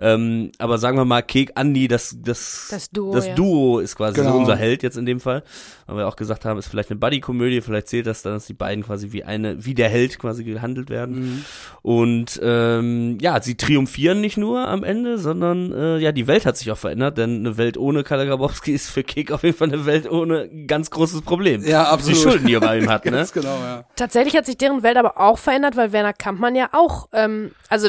[0.00, 4.20] Ähm, aber sagen wir mal, Kek, Andi, das, das, das Duo, das Duo ist quasi
[4.20, 4.32] genau.
[4.32, 5.42] so unser Held jetzt in dem Fall.
[5.86, 8.54] Weil wir auch gesagt haben, ist vielleicht eine Buddy-Komödie, vielleicht zählt das dann, dass die
[8.54, 11.20] beiden quasi wie eine, wie der Held quasi gehandelt werden.
[11.20, 11.44] Mhm.
[11.82, 16.56] Und ähm, ja, sie triumphieren nicht nur am Ende, sondern äh, ja, die Welt hat
[16.56, 19.68] sich auch verändert, denn eine Welt ohne Kalle Grabowski ist für Kek auf jeden Fall
[19.68, 21.64] eine Welt ohne ganz großes Problem.
[21.64, 22.16] Ja, absolut.
[22.16, 23.26] Die Schulden, die er bei ihm hat, ne?
[23.32, 23.84] genau, ja.
[23.96, 27.88] Tatsächlich hat sich deren Welt aber auch verändert, weil Werner Kampmann ja auch, ähm, also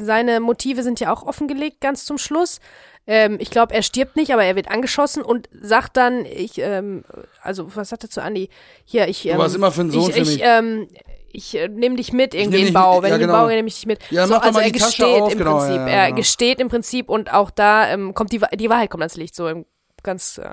[0.00, 2.60] seine Motive sind ja auch offengelegt ganz zum Schluss.
[3.06, 7.04] Ähm, ich glaube, er stirbt nicht, aber er wird angeschossen und sagt dann, ich, ähm,
[7.42, 8.48] also was sagt er zu Andi?
[8.84, 9.26] Hier, ich.
[9.26, 10.36] Ähm, du warst immer für einen Sohn ich, für mich.
[10.36, 10.88] Ich, ähm,
[11.32, 13.02] ich äh, nehme dich mit irgendwie in den Bau.
[13.02, 13.98] Wenn ja, ich in den Bau nehme ich dich mit.
[14.10, 15.76] Ja, so, also er gesteht auf, im genau, Prinzip.
[15.76, 16.16] Ja, er genau.
[16.16, 19.48] gesteht im Prinzip und auch da ähm, kommt die, die Wahrheit kommt ans Licht, so
[19.48, 19.66] im
[20.02, 20.50] ganz äh,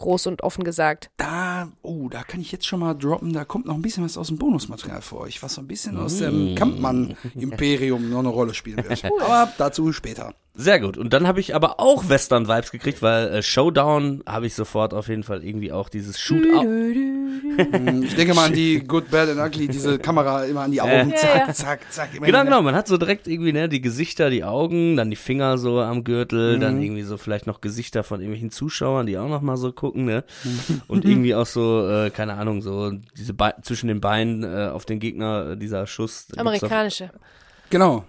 [0.00, 1.10] groß und offen gesagt.
[1.16, 4.16] Da, oh, da kann ich jetzt schon mal droppen, da kommt noch ein bisschen was
[4.16, 6.54] aus dem Bonusmaterial für euch, was so ein bisschen aus dem mm.
[6.56, 9.04] Kampmann-Imperium noch eine Rolle spielen wird.
[9.04, 10.34] Aber dazu später.
[10.54, 10.98] Sehr gut.
[10.98, 15.08] Und dann habe ich aber auch Western-Vibes gekriegt, weil äh, Showdown habe ich sofort auf
[15.08, 16.62] jeden Fall irgendwie auch dieses Shootout.
[16.62, 20.80] Hm, ich denke mal an die Good, Bad and Ugly, diese Kamera immer an die
[20.80, 21.52] Augen, äh, zack, ja, ja.
[21.52, 22.14] zack, zack.
[22.14, 22.62] Immer genau, genau.
[22.62, 26.04] Man hat so direkt irgendwie ne die Gesichter, die Augen, dann die Finger so am
[26.04, 26.60] Gürtel, mhm.
[26.60, 29.89] dann irgendwie so vielleicht noch Gesichter von irgendwelchen Zuschauern, die auch noch mal so gucken,
[29.94, 30.24] ne?
[30.88, 34.84] Und irgendwie auch so, äh, keine Ahnung, so diese Be zwischen den Beinen äh, auf
[34.84, 36.26] den Gegner äh, dieser Schuss.
[36.36, 37.10] Amerikanische.
[37.70, 38.04] Genau.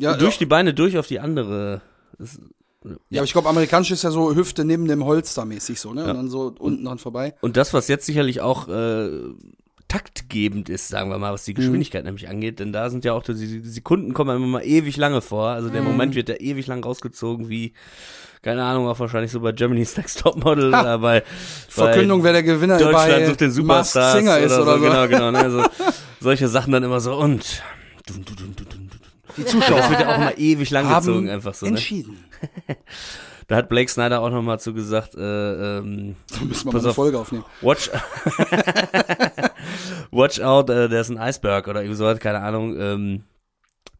[0.00, 0.38] Ja, durch ja.
[0.40, 1.82] die Beine durch auf die andere.
[2.18, 2.38] Das,
[2.84, 2.90] ja.
[3.10, 6.02] ja, aber ich glaube, amerikanisch ist ja so Hüfte neben dem Holster mäßig so, ne?
[6.02, 6.10] Ja.
[6.10, 7.34] Und dann so unten dran vorbei.
[7.40, 9.10] Und das, was jetzt sicherlich auch äh,
[9.88, 11.56] taktgebend ist, sagen wir mal, was die mhm.
[11.56, 12.08] Geschwindigkeit mhm.
[12.08, 15.20] nämlich angeht, denn da sind ja auch die, die Sekunden kommen immer mal ewig lange
[15.20, 15.48] vor.
[15.48, 15.88] Also der mhm.
[15.88, 17.72] Moment wird ja ewig lang rausgezogen, wie
[18.42, 20.80] keine Ahnung, auch wahrscheinlich so bei Germany's Next Top Model ha.
[20.80, 21.22] oder bei,
[21.68, 24.70] Verkündung, wer der Gewinner Deutschland bei sucht den Superstars Singer ist oder, so.
[24.70, 24.84] Oder so.
[24.84, 25.30] Genau, genau.
[25.30, 25.38] Ne?
[25.38, 25.64] Also,
[26.20, 27.62] solche Sachen dann immer so und
[28.06, 28.90] dun, dun, dun, dun,
[29.38, 29.78] die Zuschauer.
[29.78, 31.66] Das wird ja auch immer ewig lang gezogen, einfach so.
[31.66, 31.70] Ne?
[31.70, 32.24] Entschieden.
[33.46, 36.92] Da hat Blake Snyder auch nochmal zu gesagt, äh, ähm, so müssen wir mal eine
[36.92, 37.46] Folge aufnehmen.
[37.62, 37.90] Watch,
[40.10, 42.78] watch out, äh, der ist ein Eisberg oder irgendwie so, keine Ahnung.
[42.78, 43.24] Ähm,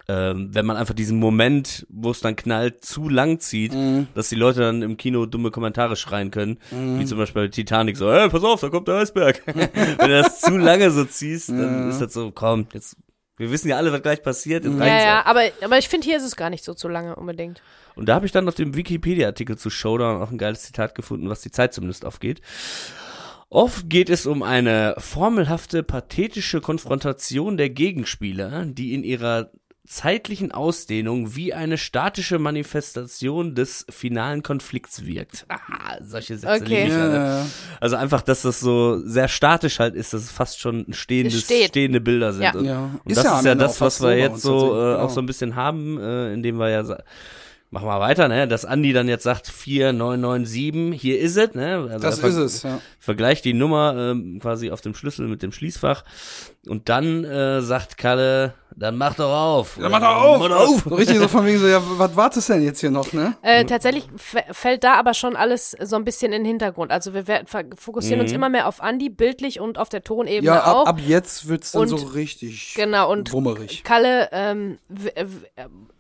[0.09, 4.09] ähm, wenn man einfach diesen Moment, wo es dann knallt, zu lang zieht, mhm.
[4.15, 6.99] dass die Leute dann im Kino dumme Kommentare schreien können, mhm.
[6.99, 9.43] wie zum Beispiel bei Titanic so, hey, pass auf, da kommt der Eisberg.
[9.47, 11.91] wenn du das zu lange so ziehst, dann mhm.
[11.91, 12.97] ist das so, komm, jetzt
[13.39, 14.65] wir wissen ja alle, was gleich passiert.
[14.65, 17.63] ja, ja, aber, aber ich finde, hier ist es gar nicht so zu lange unbedingt.
[17.95, 21.29] Und da habe ich dann auf dem Wikipedia-Artikel zu Showdown auch ein geiles Zitat gefunden,
[21.29, 22.41] was die Zeit zumindest aufgeht.
[23.49, 29.51] Oft geht es um eine formelhafte, pathetische Konfrontation der Gegenspieler, die in ihrer
[29.89, 35.47] zeitlichen Ausdehnung wie eine statische Manifestation des finalen Konflikts wirkt.
[35.49, 36.85] Ah, solche Sätze okay.
[36.85, 37.47] liebe ich alle.
[37.81, 42.01] Also einfach, dass das so sehr statisch halt ist, dass es fast schon stehendes, stehende
[42.01, 42.43] Bilder sind.
[42.43, 42.53] Ja.
[42.53, 42.79] Und, ja.
[43.03, 45.09] und das ist ja das, was wir jetzt so äh, auch genau.
[45.09, 46.85] so ein bisschen haben, äh, indem wir ja
[47.71, 48.49] Machen wir weiter, ne?
[48.49, 51.89] Dass Andi dann jetzt sagt 4997, hier ist es, ne?
[51.91, 52.81] Also das ist es, ja.
[52.99, 56.03] Vergleicht die Nummer ähm, quasi auf dem Schlüssel mit dem Schließfach
[56.67, 59.77] und dann äh, sagt Kalle, dann mach doch auf.
[59.81, 60.39] Dann mach doch auf.
[60.39, 60.85] Mach doch auf.
[60.85, 63.37] So richtig so von wegen so, ja, was wartest denn jetzt hier noch, ne?
[63.43, 66.93] Äh, tatsächlich fällt da aber schon alles so ein bisschen in den Hintergrund.
[66.93, 67.25] Also wir
[67.77, 68.25] fokussieren mhm.
[68.25, 70.87] uns immer mehr auf Andi, bildlich und auf der Tonebene ja, ab, auch.
[70.87, 73.83] ab jetzt wird's dann und, so richtig genau, und wummerig.
[73.83, 74.79] Kalle ähm,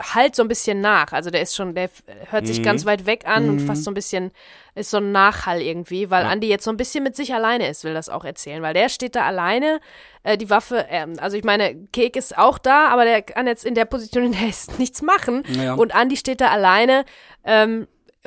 [0.00, 1.12] halt so ein bisschen nach.
[1.12, 1.90] Also der ist schon, der
[2.31, 2.64] hört sich mhm.
[2.64, 3.51] ganz weit weg an mhm.
[3.51, 4.31] und fast so ein bisschen,
[4.75, 6.33] ist so ein Nachhall irgendwie, weil ja.
[6.33, 8.88] Andy jetzt so ein bisschen mit sich alleine ist, will das auch erzählen, weil der
[8.88, 9.81] steht da alleine,
[10.23, 13.66] äh, die Waffe, äh, also ich meine, Kek ist auch da, aber der kann jetzt
[13.66, 15.75] in der Position, in der ist, nichts machen ja.
[15.75, 17.05] und Andy steht da alleine,
[17.44, 17.87] ähm,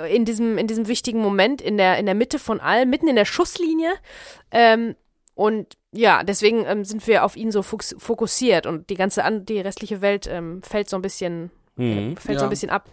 [0.09, 3.15] in diesem, in diesem wichtigen Moment in der, in der Mitte von allem, mitten in
[3.15, 3.93] der Schusslinie.
[4.49, 4.95] Ähm,
[5.35, 9.59] und ja, deswegen ähm, sind wir auf ihn so fokussiert und die ganze an die
[9.59, 12.15] restliche Welt ähm, fällt so ein bisschen mhm.
[12.17, 12.39] fällt ja.
[12.39, 12.89] so ein bisschen ab.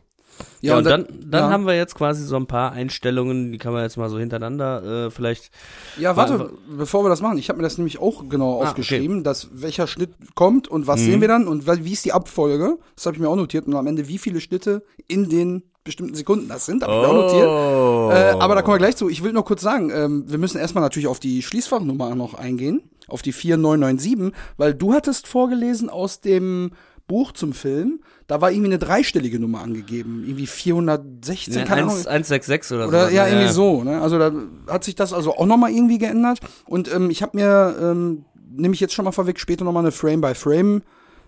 [0.61, 1.51] Ja, ja und dann, dann ja.
[1.51, 5.07] haben wir jetzt quasi so ein paar Einstellungen, die kann man jetzt mal so hintereinander
[5.07, 5.51] äh, vielleicht.
[5.98, 9.18] Ja, warte, bevor wir das machen, ich habe mir das nämlich auch genau ah, aufgeschrieben,
[9.18, 9.24] okay.
[9.24, 11.05] dass welcher Schnitt kommt und was mhm.
[11.05, 12.79] sehen wir dann und wie ist die Abfolge.
[12.94, 16.14] Das habe ich mir auch notiert und am Ende wie viele Schnitte in den bestimmten
[16.14, 17.05] Sekunden das sind, habe ich oh.
[17.05, 18.37] auch notiert.
[18.37, 19.09] Äh, aber da kommen wir gleich zu.
[19.09, 22.83] Ich will noch kurz sagen, ähm, wir müssen erstmal natürlich auf die Schließfachnummer noch eingehen,
[23.09, 26.72] auf die 4997, weil du hattest vorgelesen aus dem
[27.08, 31.92] Buch zum Film, da war irgendwie eine dreistellige Nummer angegeben, irgendwie 416, ne, keine 1,
[31.92, 32.06] Ahnung.
[32.06, 33.14] 166 oder, oder so.
[33.14, 33.82] Ja, irgendwie so.
[33.82, 34.00] Ne?
[34.00, 34.30] Also da
[34.68, 36.38] hat sich das also auch nochmal irgendwie geändert.
[36.66, 39.90] Und ähm, ich habe mir, ähm, nehme ich jetzt schon mal vorweg, später nochmal eine
[39.90, 40.82] Frame-by-Frame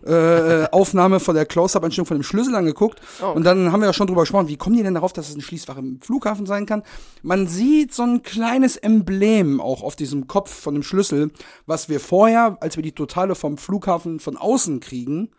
[0.05, 3.01] äh, Aufnahme von der Close-Up-Einstellung von dem Schlüssel angeguckt.
[3.21, 3.37] Oh, okay.
[3.37, 5.35] Und dann haben wir ja schon drüber gesprochen, wie kommen die denn darauf, dass es
[5.35, 6.83] ein Schließfach im Flughafen sein kann?
[7.23, 11.31] Man sieht so ein kleines Emblem auch auf diesem Kopf von dem Schlüssel,
[11.67, 15.31] was wir vorher, als wir die Totale vom Flughafen von außen kriegen,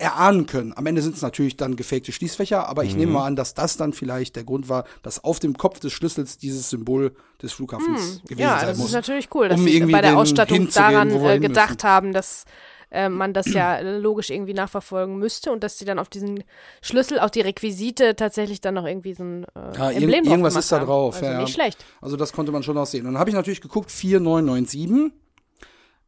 [0.00, 0.72] erahnen können.
[0.76, 3.00] Am Ende sind es natürlich dann gefakte Schließfächer, aber ich mhm.
[3.00, 5.92] nehme mal an, dass das dann vielleicht der Grund war, dass auf dem Kopf des
[5.92, 8.28] Schlüssels dieses Symbol des Flughafens mhm.
[8.28, 8.78] gewesen ja, sein muss.
[8.78, 11.88] Ja, das ist natürlich cool, dass um sie bei der Ausstattung daran äh, gedacht müssen.
[11.88, 12.44] haben, dass
[12.90, 16.42] äh, man das ja logisch irgendwie nachverfolgen müsste und dass sie dann auf diesen
[16.82, 20.56] Schlüssel, auch die Requisite tatsächlich dann noch irgendwie so ein äh, ja, Emblem irg Irgendwas
[20.56, 21.16] ist da drauf.
[21.16, 21.84] Also ja, nicht schlecht.
[22.00, 23.06] Also das konnte man schon auch sehen.
[23.06, 25.12] Und dann habe ich natürlich geguckt, 4997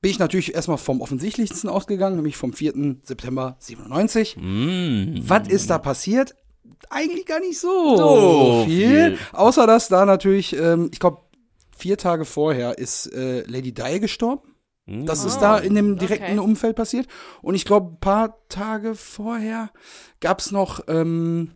[0.03, 2.97] bin ich natürlich erstmal vom offensichtlichsten ausgegangen, nämlich vom 4.
[3.05, 4.37] September 97.
[4.37, 5.21] Mm.
[5.23, 6.35] Was ist da passiert?
[6.91, 8.89] Eigentlich gar nicht so, so viel.
[8.89, 9.19] viel.
[9.33, 11.23] Außer dass da natürlich, ähm, ich glaube,
[11.77, 14.53] vier Tage vorher ist äh, Lady Di gestorben.
[14.85, 16.49] Das ist da in dem direkten okay.
[16.49, 17.07] Umfeld passiert.
[17.41, 19.71] Und ich glaube, ein paar Tage vorher
[20.19, 21.53] gab es noch ähm,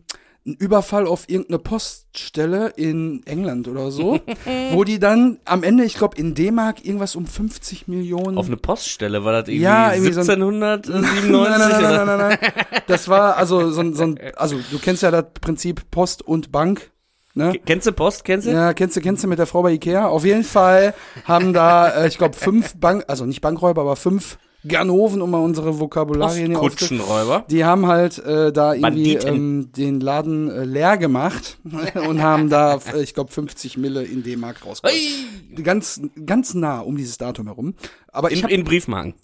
[0.47, 4.19] einen Überfall auf irgendeine Poststelle in England oder so,
[4.71, 8.37] wo die dann am Ende, ich glaube, in D-Mark irgendwas um 50 Millionen.
[8.37, 9.25] Auf eine Poststelle?
[9.25, 10.95] War das irgendwie, ja, irgendwie 1797?
[10.95, 12.81] So nein, nein, nein, nein, nein, nein, nein.
[12.87, 16.91] Das war also so, so ein, also du kennst ja das Prinzip Post und Bank.
[17.33, 17.59] Ne?
[17.65, 18.51] Kennst du Post, kennst du?
[18.51, 20.07] Ja, kennst du, kennst du mit der Frau bei Ikea?
[20.07, 24.39] Auf jeden Fall haben da, äh, ich glaube, fünf Bank, also nicht Bankräuber, aber fünf
[24.67, 27.45] Ganoven, um mal unsere Vokabularien hier Kutschenräuber.
[27.49, 31.57] Die haben halt äh, da irgendwie ähm, den Laden äh, leer gemacht
[32.07, 34.97] und haben da, äh, ich glaube, 50 Mille in D-Mark rausgeholt.
[34.97, 35.63] Hey.
[35.63, 37.73] Ganz, ganz nah um dieses Datum herum.
[38.17, 39.13] Aber ich in, hab, in Briefmarken.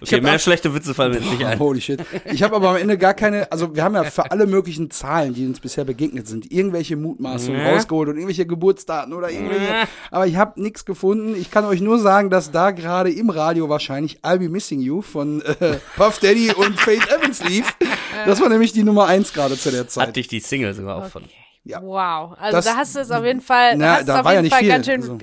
[0.00, 1.58] Okay, mehr ab, schlechte Witze fallen mir nicht ein.
[1.58, 2.00] Holy shit.
[2.30, 5.32] Ich habe aber am Ende gar keine, also wir haben ja für alle möglichen Zahlen,
[5.32, 7.70] die uns bisher begegnet sind, irgendwelche Mutmaßungen ja.
[7.70, 9.64] rausgeholt und irgendwelche Geburtsdaten oder irgendwelche.
[9.64, 9.88] Ja.
[10.10, 11.34] Aber ich habe nichts gefunden.
[11.34, 15.00] Ich kann euch nur sagen, dass da gerade im Radio wahrscheinlich I'll Be Missing You
[15.00, 17.74] von äh, Puff Daddy und Faith Evans lief.
[18.26, 20.08] Das war nämlich die Nummer eins gerade zu der Zeit.
[20.08, 21.10] Hatte ich die Single sogar auch okay.
[21.10, 21.22] von.
[21.64, 21.82] Ja.
[21.82, 24.44] Wow, also das, da hast du es auf jeden Fall, na, hast da auf jeden
[24.44, 25.18] ja Fall ganz schön, also.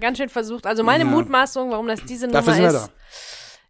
[0.00, 0.66] ganz schön versucht.
[0.66, 1.10] Also meine ja.
[1.10, 2.88] Mutmaßung, warum das diese Nummer ist, da.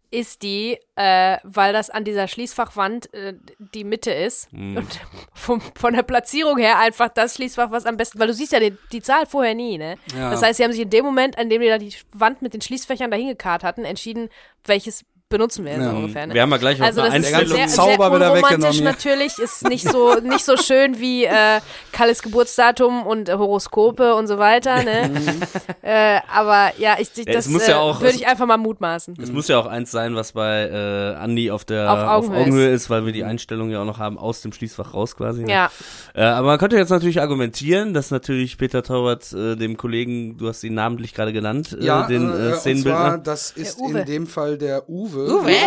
[0.09, 3.35] ist die, äh, weil das an dieser Schließfachwand äh,
[3.75, 4.77] die Mitte ist mm.
[4.77, 4.99] und
[5.35, 8.59] vom, von der Platzierung her einfach das Schließfach, was am besten, weil du siehst ja
[8.59, 9.95] die, die Zahl vorher nie, ne?
[10.15, 10.31] Ja.
[10.31, 12.55] Das heißt, sie haben sich in dem Moment, an dem die da die Wand mit
[12.55, 14.29] den Schließfächern dahin gekarrt hatten, entschieden,
[14.65, 15.91] welches benutzen wir ja.
[15.91, 16.25] so ungefähr.
[16.25, 16.33] Ne?
[16.33, 17.55] Wir haben ja gleich also eine Einstellung.
[17.55, 21.61] Sehr, Zauber sehr unromantisch natürlich, ist nicht so nicht so schön wie äh,
[21.91, 24.83] Kalles Geburtsdatum und äh, Horoskope und so weiter.
[24.83, 25.11] Ne?
[25.83, 29.17] äh, aber ja, ich, ich das ja, ja äh, würde ich einfach mal mutmaßen.
[29.21, 32.47] Es muss ja auch eins sein, was bei äh, Andi auf der auf Augenhöhe, auf
[32.47, 32.83] Augenhöhe ist.
[32.83, 32.89] ist.
[32.89, 35.43] weil wir die Einstellung ja auch noch haben aus dem Schließfach raus quasi.
[35.43, 35.51] Ne?
[35.51, 35.71] Ja.
[36.15, 40.47] Äh, aber man könnte jetzt natürlich argumentieren, dass natürlich Peter Torwart äh, dem Kollegen, du
[40.47, 43.03] hast ihn namentlich gerade genannt, äh, ja, den äh, Szenenbildner.
[43.03, 45.39] Und zwar, das ist in dem Fall der Uwe Uwe.
[45.43, 45.59] Uwe.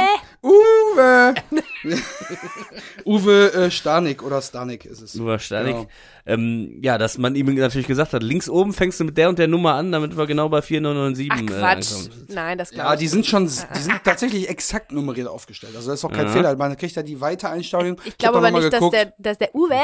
[0.43, 0.82] Uwe.
[3.05, 5.17] Uwe äh, Stanik oder Stanik ist es.
[5.17, 5.75] Uwe Stanik.
[5.75, 5.89] Genau
[6.25, 9.41] ähm, ja, dass man ihm natürlich gesagt hat, links oben fängst du mit der und
[9.41, 11.93] der Nummer an, damit wir genau bei 4997 Ach, äh, Quatsch.
[11.93, 15.75] Äh, Nein, das glaube Ja, die sind schon, die sind tatsächlich exakt nummeriert aufgestellt.
[15.75, 16.33] Also das ist auch kein ja.
[16.33, 16.55] Fehler.
[16.55, 17.97] Man kriegt ja die Weitereinstellung.
[18.05, 19.81] Ich, ich glaube aber nicht, dass der, dass der Uwe,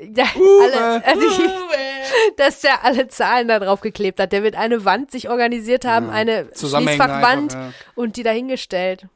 [0.00, 0.74] der Uwe.
[0.74, 1.78] Alle, äh, Uwe.
[2.36, 4.32] dass der alle Zahlen da drauf geklebt hat.
[4.32, 6.12] Der wird eine Wand sich organisiert haben, ja.
[6.12, 7.72] eine Schließfachwand ja.
[7.94, 9.06] und die dahingestellt.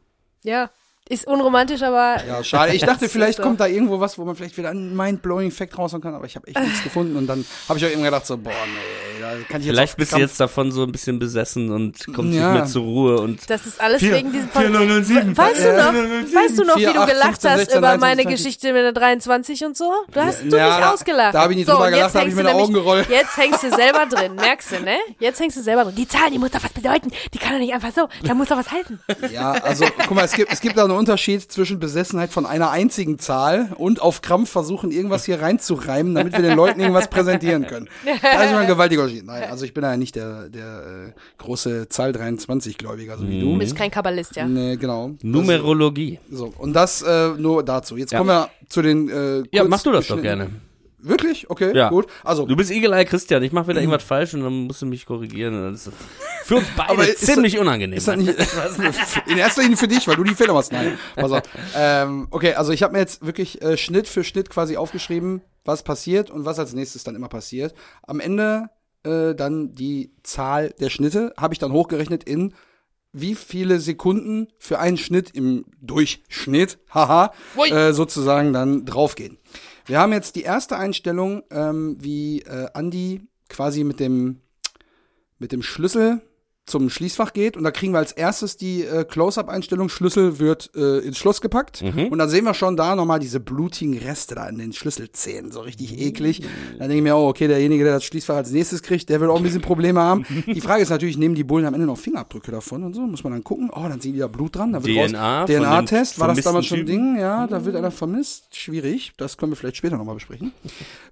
[0.44, 0.70] Ja.
[1.08, 2.16] Ist unromantisch, aber.
[2.26, 2.74] Ja, schade.
[2.74, 3.42] Ich dachte, vielleicht so.
[3.42, 6.36] kommt da irgendwo was, wo man vielleicht wieder einen mind-blowing Fact raushauen kann, aber ich
[6.36, 7.16] habe echt nichts gefunden.
[7.16, 9.96] Und dann habe ich auch immer gedacht, so, boah, nee, da kann ich jetzt Vielleicht
[9.96, 12.52] bist du jetzt davon so ein bisschen besessen und kommst ja.
[12.52, 13.20] nicht mehr zur Ruhe.
[13.20, 14.72] und Das ist alles vier, wegen diesem Podcast.
[14.72, 15.92] Weißt du noch,
[16.34, 18.36] weißt du noch wie du gelacht 15, 16, hast über 19, meine 20.
[18.36, 19.92] Geschichte mit der 23 und so?
[20.12, 21.34] Du hast ja, du ja, mich da, ausgelacht.
[21.34, 23.08] Da habe ich nicht so, drüber gelacht, da habe ich mir die Augen gerollt.
[23.10, 24.96] Jetzt hängst du selber drin, merkst du, ne?
[25.18, 25.96] Jetzt hängst du selber drin.
[25.96, 27.10] Die Zahl, die muss doch was bedeuten.
[27.34, 28.08] Die kann doch nicht einfach so.
[28.24, 29.00] Da muss doch was heißen.
[29.32, 32.70] Ja, also, guck mal, es gibt, es gibt da einen Unterschied zwischen Besessenheit von einer
[32.70, 37.66] einzigen Zahl und auf Krampf versuchen, irgendwas hier reinzureimen, damit wir den Leuten irgendwas präsentieren
[37.66, 37.88] können.
[38.04, 39.26] Da ist immer ein gewaltiger Unterschied.
[39.26, 40.64] Nein, also ich bin ja nicht der, der
[41.08, 43.52] äh, große Zahl 23-Gläubiger, so wie du.
[43.52, 44.46] Du bist kein Kabbalist, ja.
[44.46, 45.12] Nee, genau.
[45.22, 46.18] Numerologie.
[46.28, 47.96] Das, so, und das äh, nur dazu.
[47.96, 48.18] Jetzt ja.
[48.18, 50.50] kommen wir zu den äh, Ja, mach du das doch gerne.
[51.02, 51.50] Wirklich?
[51.50, 51.88] Okay, ja.
[51.88, 52.06] gut.
[52.22, 55.04] Also du bist Eagle-Eye Christian, ich mache wieder irgendwas falsch und dann musst du mich
[55.04, 55.72] korrigieren.
[55.72, 55.94] Das ist
[56.44, 57.98] für uns beide ziemlich das, unangenehm.
[57.98, 58.36] Ist das nicht,
[59.26, 60.72] in erster Linie für dich, weil du die Fehler machst.
[60.72, 61.42] Nein, pass auf.
[61.76, 65.82] Ähm, okay, also ich habe mir jetzt wirklich äh, Schnitt für Schnitt quasi aufgeschrieben, was
[65.82, 67.74] passiert und was als nächstes dann immer passiert.
[68.06, 68.68] Am Ende
[69.04, 72.54] äh, dann die Zahl der Schnitte habe ich dann hochgerechnet in
[73.12, 77.32] wie viele Sekunden für einen Schnitt im Durchschnitt, haha,
[77.68, 79.38] äh, sozusagen dann draufgehen.
[79.86, 84.40] Wir haben jetzt die erste Einstellung, ähm, wie äh, Andy quasi mit dem,
[85.38, 86.22] mit dem Schlüssel
[86.64, 90.98] zum Schließfach geht und da kriegen wir als erstes die äh, Close-Up-Einstellung, Schlüssel wird äh,
[90.98, 91.82] ins Schloss gepackt.
[91.82, 92.06] Mhm.
[92.06, 95.60] und dann sehen wir schon da nochmal diese blutigen Reste da in den Schlüsselzähnen, so
[95.60, 96.42] richtig eklig.
[96.78, 99.30] Dann denke ich mir, oh, okay, derjenige, der das Schließfach als nächstes kriegt, der wird
[99.30, 100.24] auch ein bisschen Probleme haben.
[100.46, 103.24] die Frage ist natürlich, nehmen die Bullen am Ende noch Fingerabdrücke davon und so, muss
[103.24, 106.28] man dann gucken, oh, dann sehen die da Blut dran, da wird DNA, DNA-Test, war
[106.28, 109.76] das damals schon ein Ding, ja, da wird einer vermisst, schwierig, das können wir vielleicht
[109.78, 110.52] später nochmal besprechen.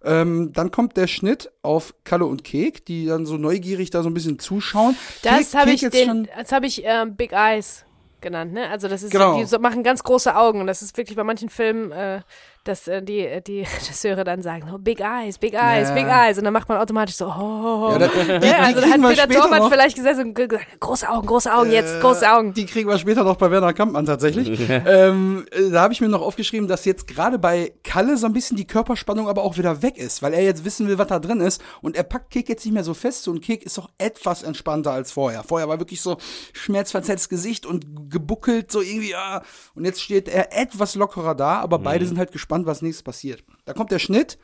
[0.04, 4.08] ähm, dann kommt der Schnitt auf Kalle und Kek, die dann so neugierig da so
[4.08, 4.94] ein bisschen zuschauen.
[5.22, 7.85] Das das habe ich, den, das hab ich ähm, Big Eyes
[8.20, 8.68] genannt, ne?
[8.68, 9.42] Also das ist, genau.
[9.42, 12.20] die machen ganz große Augen und das ist wirklich bei manchen Filmen äh,
[12.64, 15.94] dass äh, die, äh, die Regisseure dann sagen, oh, Big Eyes, Big Eyes, ja.
[15.94, 16.38] Big Eyes.
[16.38, 17.92] Und dann macht man automatisch so, oh, oh, oh.
[17.92, 21.70] Ja, da, die, ja, also da hat Peter Torwart vielleicht gesagt, große Augen, große Augen,
[21.70, 22.52] jetzt, äh, große Augen.
[22.54, 24.60] Die kriegen wir später noch bei Werner Kampmann tatsächlich.
[24.68, 28.32] ähm, äh, da habe ich mir noch aufgeschrieben, dass jetzt gerade bei Kalle so ein
[28.32, 31.18] bisschen die Körperspannung aber auch wieder weg ist, weil er jetzt wissen will, was da
[31.18, 31.62] drin ist.
[31.80, 34.92] Und er packt Kek jetzt nicht mehr so fest und Kek ist doch etwas entspannter
[34.92, 35.44] als vorher.
[35.44, 36.18] Vorher war wirklich so
[36.52, 39.42] schmerzverzerrtes Gesicht und gebuckelt, so irgendwie, ja.
[39.74, 41.84] Und jetzt steht er etwas lockerer da, aber mhm.
[41.84, 43.44] beide sind halt gespannt gespannt, was nächstes passiert.
[43.64, 44.38] Da kommt der Schnitt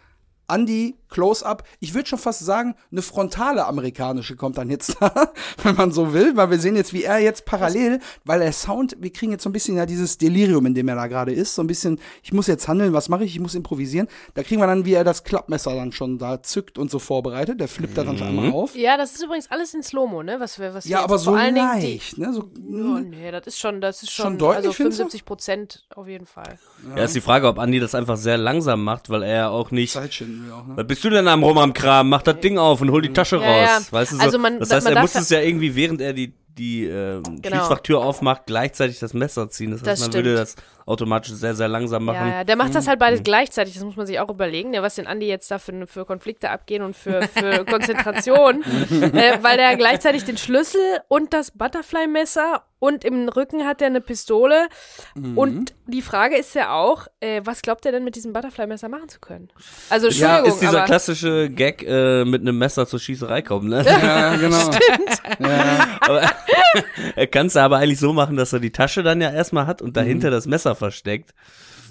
[0.49, 1.63] Andy Close-Up.
[1.81, 5.33] Ich würde schon fast sagen, eine frontale amerikanische kommt dann jetzt da,
[5.63, 8.97] wenn man so will, weil wir sehen jetzt, wie er jetzt parallel, weil der Sound,
[9.01, 11.55] wir kriegen jetzt so ein bisschen ja dieses Delirium, in dem er da gerade ist,
[11.55, 14.09] so ein bisschen, ich muss jetzt handeln, was mache ich, ich muss improvisieren.
[14.35, 17.61] Da kriegen wir dann, wie er das Klappmesser dann schon da zückt und so vorbereitet.
[17.61, 17.97] Der flippt mhm.
[17.97, 18.75] da dann schon einmal auf.
[18.75, 20.41] Ja, das ist übrigens alles in Slow-Mo, ne?
[20.41, 22.33] Was wir, was ja, aber so leicht, ne?
[22.33, 26.09] So, oh, nee, das ist schon, das ist schon, schon deutlich, also 75 Prozent auf
[26.09, 26.59] jeden Fall.
[26.89, 26.99] Ja.
[26.99, 29.71] ja, ist die Frage, ob Andy das einfach sehr langsam macht, weil er ja auch
[29.71, 29.93] nicht.
[29.93, 30.15] Zeit
[30.53, 30.77] auch, ne?
[30.77, 32.09] Was bist du denn am Rum am Kram?
[32.09, 33.87] Mach das Ding auf und hol die Tasche ja, raus.
[33.87, 33.93] Ja.
[33.93, 34.23] Weißt du so?
[34.23, 37.41] Also man, das heißt, er muss es ja irgendwie, während er die die äh, genau.
[37.43, 39.73] Schließfachtür aufmacht, gleichzeitig das Messer ziehen.
[39.73, 40.25] Das heißt, das man stimmt.
[40.25, 42.29] würde das automatisch sehr, sehr langsam machen.
[42.29, 42.45] Ja, ja.
[42.45, 43.25] der macht das halt beides mhm.
[43.25, 46.05] gleichzeitig, das muss man sich auch überlegen, ja, was den Andi jetzt da für, für
[46.07, 52.63] Konflikte abgehen und für, für Konzentration, äh, weil der gleichzeitig den Schlüssel und das Butterfly-Messer
[52.79, 54.69] und im Rücken hat er eine Pistole.
[55.15, 55.39] Mhm.
[55.39, 59.09] Und die Frage ist ja auch, äh, was glaubt er denn mit diesem Butterfly-Messer machen
[59.09, 59.49] zu können?
[59.91, 60.45] Also, Entschuldigung.
[60.45, 63.85] Ja, ist dieser klassische Gag äh, mit einem Messer zur Schießerei kommen, ne?
[64.07, 64.73] Ja, genau.
[64.73, 65.23] Stimmt.
[65.41, 65.99] Ja.
[66.01, 66.23] Aber,
[67.17, 69.81] er kann es aber eigentlich so machen, dass er die Tasche dann ja erstmal hat
[69.81, 70.33] und dahinter mhm.
[70.33, 71.35] das Messer versteckt.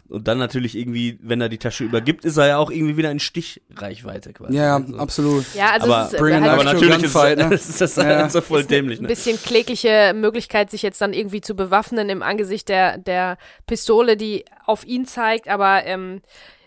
[0.08, 3.10] Und dann natürlich irgendwie, wenn er die Tasche übergibt, ist er ja auch irgendwie wieder
[3.10, 4.56] in Stichreichweite quasi.
[4.56, 4.98] Ja, also.
[4.98, 5.45] absolut.
[5.56, 7.45] Ja, also aber, es ist, halt aber natürlich ist, fight, ne?
[7.54, 8.30] ist das halt ja.
[8.30, 9.00] so voll ist dämlich.
[9.00, 9.08] Ne?
[9.08, 14.15] Ein bisschen klägliche Möglichkeit, sich jetzt dann irgendwie zu bewaffnen im Angesicht der, der Pistole,
[14.15, 16.21] die auf ihn zeigt, aber ähm,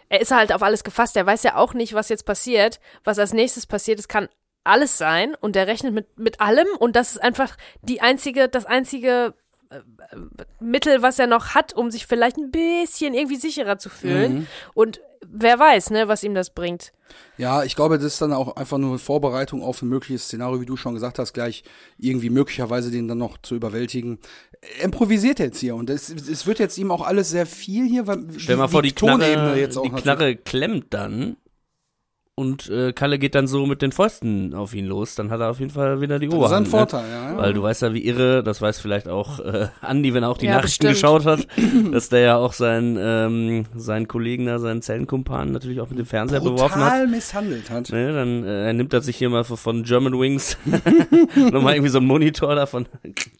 [0.08, 1.16] er ist halt auf alles gefasst.
[1.16, 4.00] Er weiß ja auch nicht, was jetzt passiert, was als nächstes passiert.
[4.00, 4.28] Es kann
[4.64, 8.66] alles sein und er rechnet mit, mit allem und das ist einfach die einzige, das
[8.66, 9.34] einzige
[10.60, 14.34] Mittel, was er noch hat, um sich vielleicht ein bisschen irgendwie sicherer zu fühlen.
[14.34, 14.46] Mhm.
[14.74, 16.92] Und wer weiß, ne, was ihm das bringt.
[17.36, 20.60] Ja, ich glaube, das ist dann auch einfach nur eine Vorbereitung auf ein mögliches Szenario,
[20.60, 21.64] wie du schon gesagt hast, gleich
[21.98, 24.18] irgendwie möglicherweise den dann noch zu überwältigen.
[24.78, 28.06] Er improvisiert jetzt hier und es, es wird jetzt ihm auch alles sehr viel hier,
[28.06, 31.36] weil Stell die, mal vor, die, die Knarre, jetzt auch die Knarre klemmt dann
[32.38, 35.50] und äh, Kalle geht dann so mit den Fäusten auf ihn los, dann hat er
[35.50, 36.68] auf jeden Fall wieder die Oberhand.
[36.68, 36.86] Das ist ein ne?
[36.86, 37.36] Vorteil, ja, ja.
[37.36, 40.38] Weil du weißt ja, wie irre, das weiß vielleicht auch äh, Andi, wenn er auch
[40.38, 41.22] die Ja, Nachrichten bestimmt.
[41.22, 41.46] geschaut hat,
[41.92, 46.06] dass der ja auch seinen, ähm, seinen Kollegen da, seinen Zellenkumpan natürlich auch mit dem
[46.06, 46.92] Fernseher beworfen hat.
[46.92, 47.90] Brutal misshandelt hat.
[47.90, 50.56] Ne, dann äh, nimmt er sich hier mal von German Wings
[51.34, 52.86] nochmal irgendwie so einen Monitor da von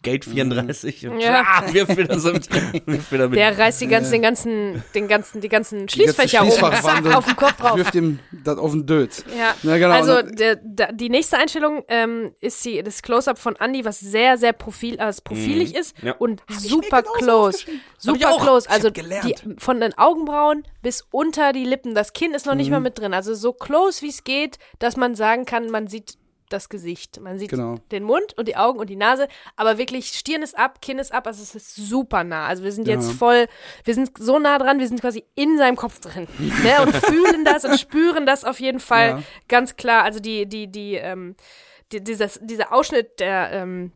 [0.03, 1.43] Gate 34 und Ja.
[1.45, 2.49] ah, wirft wieder so mit,
[2.85, 6.47] wirft wieder mit Der reißt die ganzen, den ganzen, den ganzen, die ganzen Schließfächer um,
[6.47, 7.77] Schließfachwand zack, auf den Kopf drauf.
[7.77, 9.23] Wirft ihm das auf den Dötz.
[9.37, 9.93] Ja, Na, genau.
[9.93, 14.37] also der, der, die nächste Einstellung ähm, ist die, das Close-Up von Andy, was sehr,
[14.37, 16.13] sehr profil, äh, profilig ist Ja.
[16.19, 17.65] und super genauso close.
[17.67, 18.41] Hab Super auch.
[18.43, 18.69] close.
[18.69, 21.93] Also hab die, von den Augenbrauen bis unter die Lippen.
[21.95, 22.73] Das Kinn ist noch nicht Mhm.
[22.73, 23.13] mal mit drin.
[23.13, 26.17] Also so close wie es geht, dass man sagen kann, man sieht
[26.49, 27.19] das Gesicht.
[27.21, 27.75] Man sieht Genau.
[27.91, 31.11] den Mund und die Augen und die Nase, aber wirklich Stirn ist ab, Kinn ist
[31.13, 32.47] ab, also es ist super nah.
[32.47, 32.95] Also wir sind Ja.
[32.95, 33.47] jetzt voll,
[33.83, 36.81] wir sind so nah dran, wir sind quasi in seinem Kopf drin ne?
[36.81, 39.23] und fühlen das und spüren das auf jeden Fall Ja.
[39.47, 40.03] ganz klar.
[40.03, 41.35] Also die, die, die, ähm,
[41.91, 43.91] die dieses, dieser Ausschnitt, der, ähm,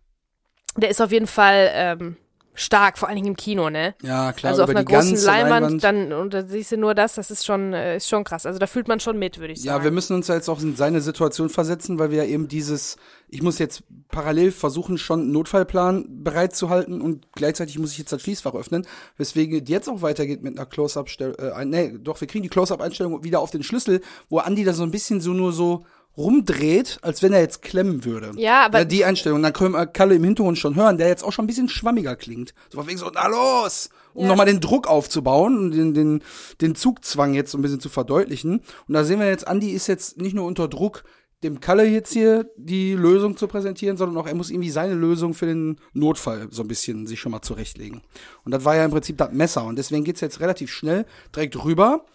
[0.76, 2.18] der ist auf jeden Fall ähm,
[2.56, 3.95] stark, vor allen Dingen im Kino, ne?
[4.04, 7.16] Ja, klar, also auf einer großen ganze Leinwand, dann und da siehst du nur das,
[7.16, 8.45] das ist schon äh, ist schon krass.
[8.45, 9.86] Also da fühlt man schon mit, würde ich Ja, sagen.
[9.86, 12.97] wir müssen uns ja jetzt auch in seine Situation versetzen, weil wir ja eben dieses,
[13.30, 18.22] ich muss jetzt parallel versuchen, schon einen Notfallplan bereitzuhalten und gleichzeitig muss ich jetzt das
[18.22, 18.86] Schließfach öffnen,
[19.18, 23.24] weswegen es jetzt auch weitergeht mit einer Close-Up-Stellung, äh, nee, doch, wir kriegen die Close-Up-Einstellung
[23.24, 25.86] wieder auf den Schlüssel, wo Andi da so ein bisschen so nur so
[26.18, 28.32] rumdreht, als wenn er jetzt klemmen würde.
[28.38, 31.24] Ja, aber- ja, die Einstellung, dann können wir Kalle im Hintergrund schon hören, der jetzt
[31.24, 32.53] auch schon ein bisschen schwammiger klingt.
[32.72, 33.89] So von wegen so, na los!
[34.14, 34.28] Um Ja.
[34.30, 36.24] nochmal den Druck aufzubauen und den, den,
[36.61, 38.61] den Zugzwang jetzt so ein bisschen zu verdeutlichen.
[38.88, 41.03] Und da sehen wir jetzt, Andi ist jetzt nicht nur unter Druck,
[41.43, 45.34] dem Kalle jetzt hier die Lösung zu präsentieren, sondern auch er muss irgendwie seine Lösung
[45.34, 48.01] für den Notfall so ein bisschen sich schon mal zurechtlegen.
[48.45, 49.66] Und das war ja im Prinzip das Messer.
[49.66, 51.05] Und deswegen geht's jetzt relativ schnell
[51.36, 52.05] direkt rüber,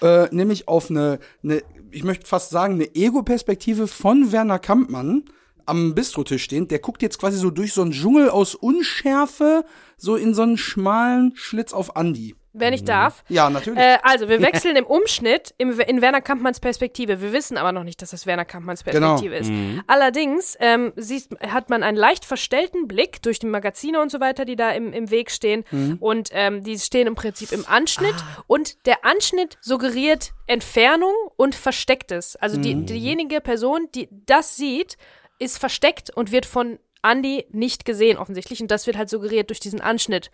[0.00, 5.24] äh, nämlich auf eine, eine, ich möchte fast sagen, eine Ego-Perspektive von Werner Kampmann
[5.66, 6.70] am Bistrotisch stehend.
[6.70, 9.64] Der guckt jetzt quasi so durch so einen Dschungel aus Unschärfe
[9.96, 12.34] so in so einen schmalen Schlitz auf Andi.
[12.52, 13.24] Wenn ich darf.
[13.28, 13.78] Ja, natürlich.
[13.78, 17.20] Äh, also, wir wechseln im Umschnitt im, in Werner Kampmanns Perspektive.
[17.20, 19.16] Wir wissen aber noch nicht, dass das Werner Kampmanns Genau.
[19.16, 19.50] Perspektive ist.
[19.86, 24.44] Allerdings ähm, siehst, hat man einen leicht verstellten Blick durch die Magazine und so weiter,
[24.44, 25.64] die da im, im Weg stehen.
[26.00, 28.14] Und ähm, die stehen im Prinzip im Anschnitt.
[28.46, 32.36] Und der Anschnitt suggeriert Entfernung und Verstecktes.
[32.36, 34.96] Also die, diejenige Person, die das sieht,
[35.38, 38.60] ist versteckt und wird von Andy nicht gesehen offensichtlich.
[38.60, 40.30] Und das wird halt suggeriert durch diesen Anschnitt.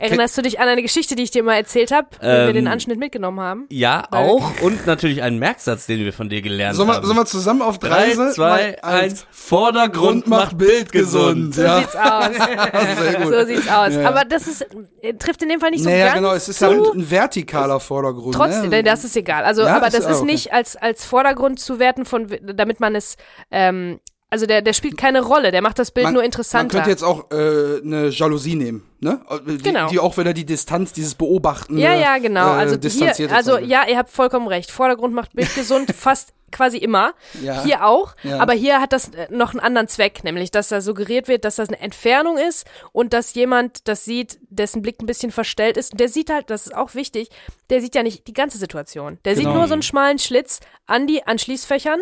[0.00, 2.54] Erinnerst du dich an eine Geschichte, die ich dir mal erzählt habe, wenn wir Ähm,
[2.54, 3.66] den Anschnitt mitgenommen haben?
[3.68, 4.60] Ja, Weil- auch.
[4.62, 7.04] Und natürlich einen Merksatz, den wir von dir gelernt Sollen wir, haben.
[7.06, 9.26] sollen wir zusammen auf Drei, drei, zwei, eins.
[9.30, 11.54] Vordergrund macht Bild gesund.
[11.56, 11.80] So Ja.
[11.80, 12.28] sieht's aus.
[13.02, 13.32] Sehr gut.
[13.34, 13.94] So sieht's aus.
[13.94, 14.08] Ja.
[14.08, 14.66] Aber das ist,
[15.02, 17.80] äh, trifft in dem Fall nicht so naja, ganz genau, es ist ja ein, vertikaler
[17.80, 18.34] Vordergrund.
[18.36, 18.84] Trotzdem, ne?
[18.84, 19.42] das ist egal.
[19.44, 20.26] Also, Ja, aber ist- das ah, ist okay.
[20.30, 23.16] nicht als, als Vordergrund zu werten, von, damit man es,
[23.50, 23.98] ähm,
[24.30, 26.76] also der, der spielt keine Rolle, der macht das Bild man, nur Man interessanter.
[26.76, 29.20] könnte jetzt auch äh, eine Jalousie nehmen, ne?
[29.46, 29.88] Die, Genau.
[29.88, 31.78] die auch wieder die Distanz, dieses Beobachten.
[31.78, 32.48] ja, ja, genau.
[32.54, 34.70] Äh, Also hier, also ja, ihr habt vollkommen recht.
[34.70, 37.12] Vordergrund macht Bild gesund, fast quasi immer.
[37.42, 37.62] Ja.
[37.62, 38.14] Hier auch.
[38.22, 38.38] Ja.
[38.40, 41.56] Aber hier hat das äh, noch einen anderen Zweck, nämlich, dass da suggeriert wird, dass
[41.56, 45.92] das eine Entfernung ist und dass jemand das sieht, dessen Blick ein bisschen verstellt ist.
[45.92, 47.28] Und der sieht halt, das ist auch wichtig,
[47.68, 49.18] der sieht ja nicht die ganze Situation.
[49.26, 49.46] Der Genau.
[49.50, 52.00] sieht nur so einen schmalen Schlitz an die an Schließfächern.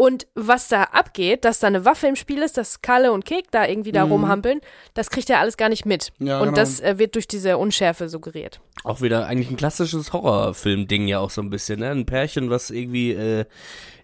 [0.00, 3.50] Und was da abgeht, dass da eine Waffe im Spiel ist, dass Kalle und Kek
[3.50, 4.62] da irgendwie da rumhampeln,
[4.94, 6.14] das kriegt er alles gar nicht mit.
[6.18, 6.26] Mhm.
[6.26, 6.56] Ja, und genau.
[6.56, 8.62] das äh, wird durch diese Unschärfe suggeriert.
[8.82, 11.90] Auch wieder eigentlich ein klassisches Horrorfilm-Ding ja auch so ein bisschen, ne?
[11.90, 13.44] Ein Pärchen, was irgendwie äh,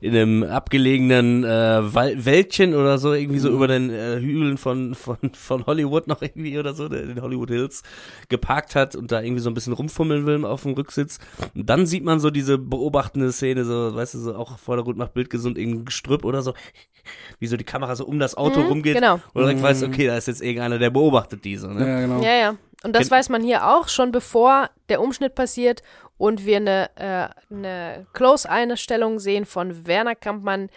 [0.03, 3.43] in einem abgelegenen äh, Wäldchen oder so irgendwie Mhm.
[3.43, 7.49] so über den äh, Hügeln von, von, von Hollywood noch irgendwie oder so, den Hollywood
[7.49, 7.85] Hills,
[8.29, 11.21] geparkt hat und da irgendwie so ein bisschen rumfummeln will auf dem Rücksitz.
[11.55, 15.15] Und dann sieht man so diese beobachtende Szene, so, weißt du, so auch Vordergrund macht
[15.15, 16.53] Bild gesund, irgendein Gestrüpp oder so,
[17.39, 18.95] wie so die Kamera so um das Auto Mhm, rumgeht.
[18.97, 19.15] genau.
[19.33, 21.89] Und direkt weißt du, okay, da ist jetzt irgendeiner, der beobachtet diese, ne?
[21.89, 22.23] Ja, genau.
[22.23, 22.57] Ja, ja.
[22.87, 25.83] Und das weiß man hier auch schon bevor der Umschnitt passiert
[26.19, 30.71] und wir eine, äh, eine Close-Einstellung sehen von Werner Kampmann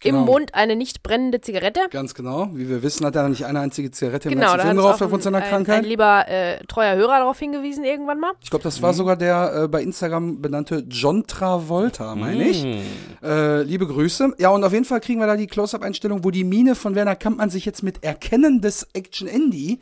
[0.00, 0.20] Genau.
[0.20, 1.80] im Mund eine nicht brennende Zigarette.
[1.90, 2.48] Ganz genau.
[2.54, 4.94] Wie wir wissen, hat er nicht eine einzige Zigarette im Genau, ganzen Film hat drauf
[4.94, 5.78] auch aufgrund seiner ein, ein, Krankheit.
[5.80, 8.32] ein lieber äh, treuer Hörer darauf hingewiesen irgendwann mal.
[8.42, 12.64] ich glaube, das war sogar der äh, bei Instagram benannte John Travolta, meine ich.
[12.64, 12.78] Mm.
[13.22, 14.34] Äh, liebe Grüße.
[14.38, 17.16] Ja, und auf jeden Fall kriegen wir da die Close-Up-Einstellung, wo die Miene von Werner
[17.16, 19.80] Kampmann sich jetzt mit Erkennen des Action-Andy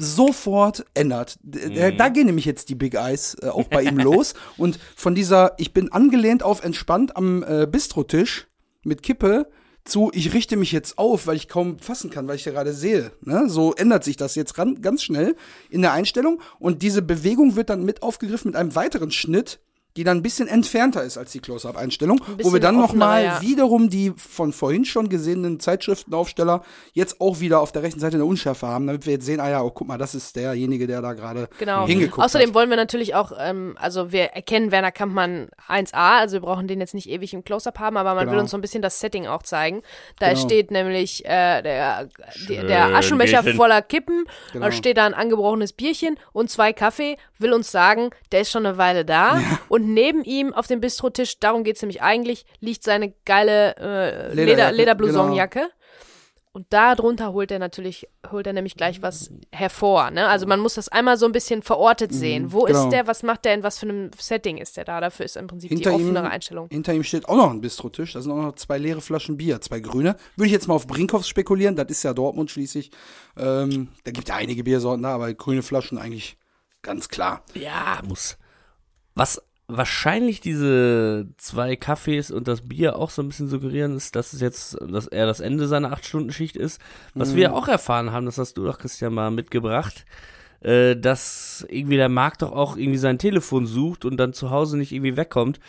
[0.00, 1.38] sofort ändert.
[1.42, 4.34] Der- Da gehen nämlich jetzt die Big Eyes äh, auch bei ihm los.
[4.56, 8.46] Und von dieser, ich bin angelehnt auf entspannt am äh, Bistrotisch
[8.82, 9.48] mit Kippe
[9.84, 12.72] zu, ich richte mich jetzt auf, weil ich kaum fassen kann, weil ich ja gerade
[12.74, 13.12] sehe.
[13.22, 13.48] Ne?
[13.48, 15.36] So ändert sich das jetzt ran, ganz schnell
[15.70, 16.40] in der Einstellung.
[16.58, 19.60] Und diese Bewegung wird dann mit aufgegriffen mit einem weiteren Schnitt.
[20.00, 23.42] Die dann ein bisschen entfernter ist als die Close-Up-Einstellung, wo wir dann nochmal ja.
[23.42, 28.24] wiederum die von vorhin schon gesehenen Zeitschriftenaufsteller jetzt auch wieder auf der rechten Seite eine
[28.24, 31.02] Unschärfe haben, damit wir jetzt sehen, ah ja, oh, guck mal, das ist derjenige, der
[31.02, 31.86] da gerade genau.
[31.86, 32.54] hingeguckt Außerdem hat.
[32.54, 36.80] wollen wir natürlich auch, ähm, also wir erkennen Werner Kampmann 1a, also wir brauchen den
[36.80, 38.32] jetzt nicht ewig im Close-Up haben, aber man genau.
[38.32, 39.82] will uns so ein bisschen das Setting auch zeigen.
[40.18, 40.40] Da genau.
[40.40, 42.08] steht nämlich äh, der,
[42.48, 44.24] der Aschenbecher voller Kippen,
[44.54, 44.64] genau.
[44.64, 48.64] da steht da ein angebrochenes Bierchen und zwei Kaffee, will uns sagen, der ist schon
[48.64, 49.38] eine Weile da.
[49.38, 49.58] Ja.
[49.68, 54.34] Und neben ihm auf dem Bistrotisch, darum geht es nämlich eigentlich, liegt seine geile äh,
[54.34, 55.60] Leder, Lederblousonjacke.
[55.60, 55.70] Genau.
[56.52, 60.10] Und darunter holt er natürlich, holt er nämlich gleich was hervor.
[60.10, 60.26] Ne?
[60.26, 62.46] Also man muss das einmal so ein bisschen verortet sehen.
[62.46, 62.82] Mhm, Wo genau.
[62.82, 65.00] ist der, was macht der, in was für einem Setting ist der da?
[65.00, 66.68] Dafür ist im Prinzip hinter die offenere ihm, Einstellung.
[66.68, 68.14] Hinter ihm steht auch noch ein Bistrotisch.
[68.14, 70.16] Da sind auch noch zwei leere Flaschen Bier, zwei grüne.
[70.34, 72.90] Würde ich jetzt mal auf Brinkhoffs spekulieren, das ist ja Dortmund schließlich.
[73.38, 76.36] Ähm, da gibt ja einige Biersorten da, aber grüne Flaschen eigentlich
[76.82, 77.42] Ganz klar.
[77.54, 78.38] Ja, muss.
[79.14, 79.42] Was
[79.76, 84.40] wahrscheinlich diese zwei Kaffees und das Bier auch so ein bisschen suggerieren, ist, dass es
[84.40, 86.80] jetzt, dass er das Ende seiner acht Stunden Schicht ist.
[87.14, 87.36] Was mhm.
[87.36, 90.04] wir auch erfahren haben, das hast du doch Christian mal mitgebracht,
[90.60, 94.76] äh, dass irgendwie der Markt doch auch irgendwie sein Telefon sucht und dann zu Hause
[94.76, 95.60] nicht irgendwie wegkommt.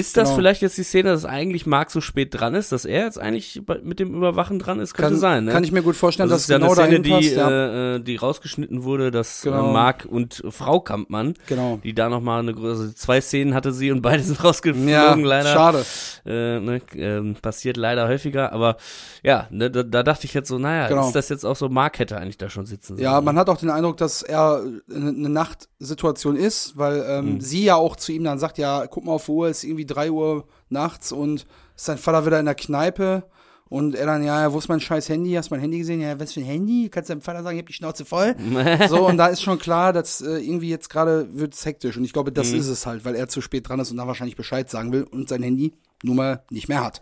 [0.00, 0.36] Ist das genau.
[0.36, 3.62] vielleicht jetzt die Szene, dass eigentlich Marc so spät dran ist, dass er jetzt eigentlich
[3.82, 4.94] mit dem Überwachen dran ist?
[4.94, 5.52] Könnte kann, sein, ne?
[5.52, 7.96] Kann ich mir gut vorstellen, das dass ist ja genau eine Szene, die, ja.
[7.96, 9.72] äh, die rausgeschnitten wurde, dass äh, genau.
[9.72, 11.78] Marc und Frau Kampmann, genau.
[11.82, 15.14] die da nochmal eine größere, also zwei Szenen hatte sie und beide sind rausgeflogen, ja,
[15.14, 15.52] leider.
[15.52, 15.84] Schade.
[16.24, 18.76] Äh, ne, äh, passiert leider häufiger, aber
[19.22, 21.06] ja, ne, da, da, dachte ich jetzt so, naja, genau.
[21.06, 23.04] ist das jetzt auch so, Marc hätte eigentlich da schon sitzen sollen.
[23.04, 24.62] Ja, man hat auch den Eindruck, dass er
[24.94, 27.40] eine Nachtsituation ist, weil ähm, mhm.
[27.40, 29.86] sie ja auch zu ihm dann sagt, ja, guck mal auf die Uhr, ist irgendwie
[29.90, 33.24] drei Uhr nachts und ist sein Vater wieder in der Kneipe
[33.70, 35.32] und er dann, ja, wo ist mein scheiß Handy?
[35.34, 36.00] Hast du mein Handy gesehen?
[36.00, 36.88] Ja, was für ein Handy?
[36.90, 38.34] Kannst du deinem Vater sagen, ich hab die Schnauze voll?
[38.88, 41.96] so, und da ist schon klar, dass äh, irgendwie jetzt gerade wird es hektisch.
[41.96, 42.58] Und ich glaube, das mhm.
[42.58, 45.04] ist es halt, weil er zu spät dran ist und da wahrscheinlich Bescheid sagen will
[45.04, 45.72] und sein Handy
[46.02, 47.00] nun mal nicht mehr hat.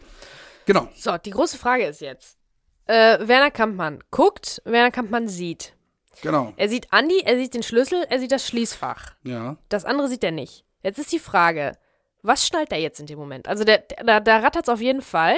[0.67, 0.89] Genau.
[0.95, 2.37] So, die große Frage ist jetzt.
[2.85, 5.73] Äh, Werner Kampmann guckt, Werner Kampmann sieht.
[6.21, 6.53] Genau.
[6.59, 9.15] Er sieht Andi, er sieht den Schlüssel, er sieht das Schließfach.
[9.25, 9.57] Ja.
[9.71, 10.67] Das andere sieht er nicht.
[10.83, 11.79] Jetzt ist die Frage,
[12.23, 13.49] was schnallt er jetzt in dem Moment?
[13.49, 15.37] Also der, der, da rattert es auf jeden Fall.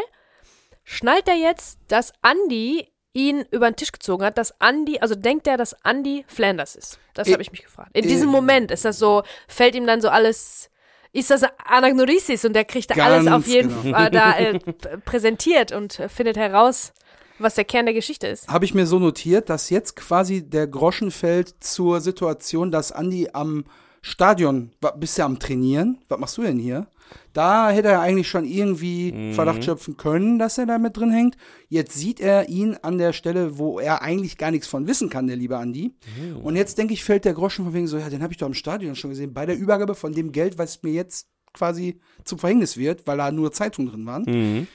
[0.84, 5.46] Schnallt er jetzt, dass Andy ihn über den Tisch gezogen hat, dass Andy, also denkt
[5.46, 6.98] er, dass Andy Flanders ist?
[7.14, 7.90] Das habe ich mich gefragt.
[7.92, 10.70] In diesem Moment ist das so, fällt ihm dann so alles,
[11.12, 13.96] ist das Anagnorisis und der kriegt da alles auf jeden genau.
[13.96, 14.58] Fall da äh,
[15.04, 16.92] präsentiert und findet heraus,
[17.38, 18.48] was der Kern der Geschichte ist.
[18.48, 23.30] Habe ich mir so notiert, dass jetzt quasi der Groschen fällt zur Situation, dass Andy
[23.32, 23.64] am
[24.02, 26.86] Stadion, bist ja am Trainieren, was machst du denn hier?
[27.32, 29.34] Da hätte er eigentlich schon irgendwie mhm.
[29.34, 31.36] Verdacht schöpfen können, dass er da mit drin hängt.
[31.68, 35.26] Jetzt sieht er ihn an der Stelle, wo er eigentlich gar nichts von wissen kann,
[35.26, 35.94] der liebe Andi.
[36.18, 36.36] Mhm.
[36.38, 38.46] Und jetzt denke ich, fällt der Groschen von wegen so, ja, den habe ich doch
[38.46, 39.34] im Stadion schon gesehen.
[39.34, 43.32] Bei der Übergabe von dem Geld, was mir jetzt quasi zum Verhängnis wird, weil da
[43.32, 44.22] nur Zeitungen drin waren.
[44.22, 44.66] Mhm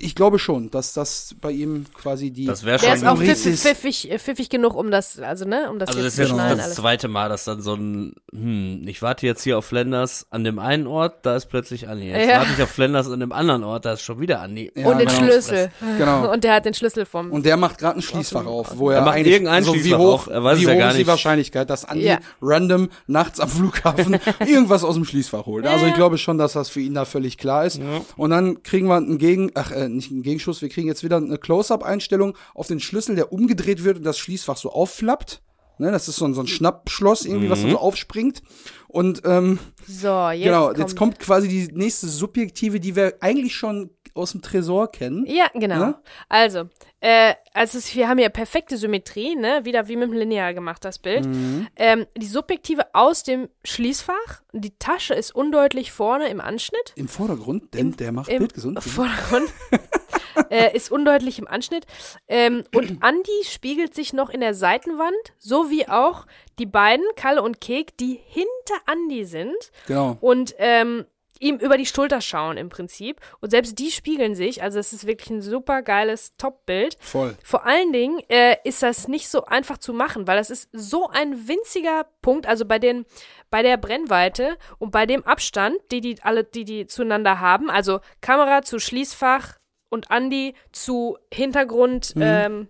[0.00, 2.46] ich glaube schon, dass das bei ihm quasi die.
[2.46, 2.86] Das wäre schon.
[2.86, 6.18] Der ist auch pfiffig, pfiffig, pfiffig, genug, um das, also ne, um das also jetzt
[6.18, 9.58] das ist ja das zweite Mal, dass dann so ein, hm, ich warte jetzt hier
[9.58, 12.10] auf Flanders an dem einen Ort, da ist plötzlich Anni.
[12.10, 12.38] Jetzt ja.
[12.38, 14.70] warte ich auf Flanders an dem anderen Ort, da ist schon wieder Anni.
[14.74, 15.20] Ja, und den genau.
[15.20, 15.70] Schlüssel.
[15.96, 16.32] Genau.
[16.38, 17.32] Und der hat den Schlüssel vom.
[17.32, 19.94] Und der macht gerade ein Schließfach auf, wo er, er macht eigentlich irgendein so wie
[19.94, 22.18] hoch, auf, er weiß wie hoch ja gar ist die Wahrscheinlichkeit, dass Andi ja.
[22.42, 25.66] random nachts am Flughafen irgendwas aus dem Schließfach holt.
[25.66, 27.80] Also ich glaube schon, dass das für ihn da völlig klar ist.
[28.16, 31.16] Und dann kriegen wir einen Gegen, ach, äh, nicht einen Gegenschuss, wir kriegen jetzt wieder
[31.16, 35.42] eine Close-Up-Einstellung auf den Schlüssel, der umgedreht wird und das Schließfach so aufflappt.
[35.80, 37.50] Ne, das ist so ein, so ein Schnappschloss irgendwie, mhm.
[37.50, 38.42] was so aufspringt.
[38.88, 40.78] Und ähm, so, jetzt genau, kommt.
[40.78, 45.24] jetzt kommt quasi die nächste Subjektive, die wir eigentlich schon aus dem Tresor kennen.
[45.26, 45.78] Ja, genau.
[45.78, 45.94] Ne?
[46.28, 46.68] Also,
[47.00, 49.64] äh, also wir haben ja perfekte Symmetrie, ne?
[49.64, 51.26] Wieder wie mit dem Lineal gemacht, das Bild.
[51.26, 51.68] Mhm.
[51.76, 54.42] Ähm, die Subjektive aus dem Schließfach.
[54.52, 56.92] Die Tasche ist undeutlich vorne im Anschnitt.
[56.96, 58.82] Im Vordergrund, denn Im, der macht im Bildgesund.
[58.82, 59.48] Vordergrund.
[60.50, 61.86] äh, ist undeutlich im Anschnitt.
[62.26, 66.26] Ähm, und Andy spiegelt sich noch in der Seitenwand, so wie auch
[66.58, 69.70] die beiden, Kalle und Kek, die hinter Andy sind.
[69.86, 70.16] Genau.
[70.20, 71.04] Und ähm,
[71.40, 73.20] ihm über die Schulter schauen im Prinzip.
[73.40, 74.62] Und selbst die spiegeln sich.
[74.62, 76.96] Also es ist wirklich ein super geiles Top-Bild.
[77.00, 77.36] Voll.
[77.44, 81.08] Vor allen Dingen äh, ist das nicht so einfach zu machen, weil das ist so
[81.08, 82.46] ein winziger Punkt.
[82.46, 83.04] Also bei den
[83.50, 87.70] bei der Brennweite und bei dem Abstand, die die alle, die die zueinander haben.
[87.70, 89.58] Also Kamera zu Schließfach,
[89.88, 92.22] und Andy zu Hintergrund mhm.
[92.22, 92.68] ähm,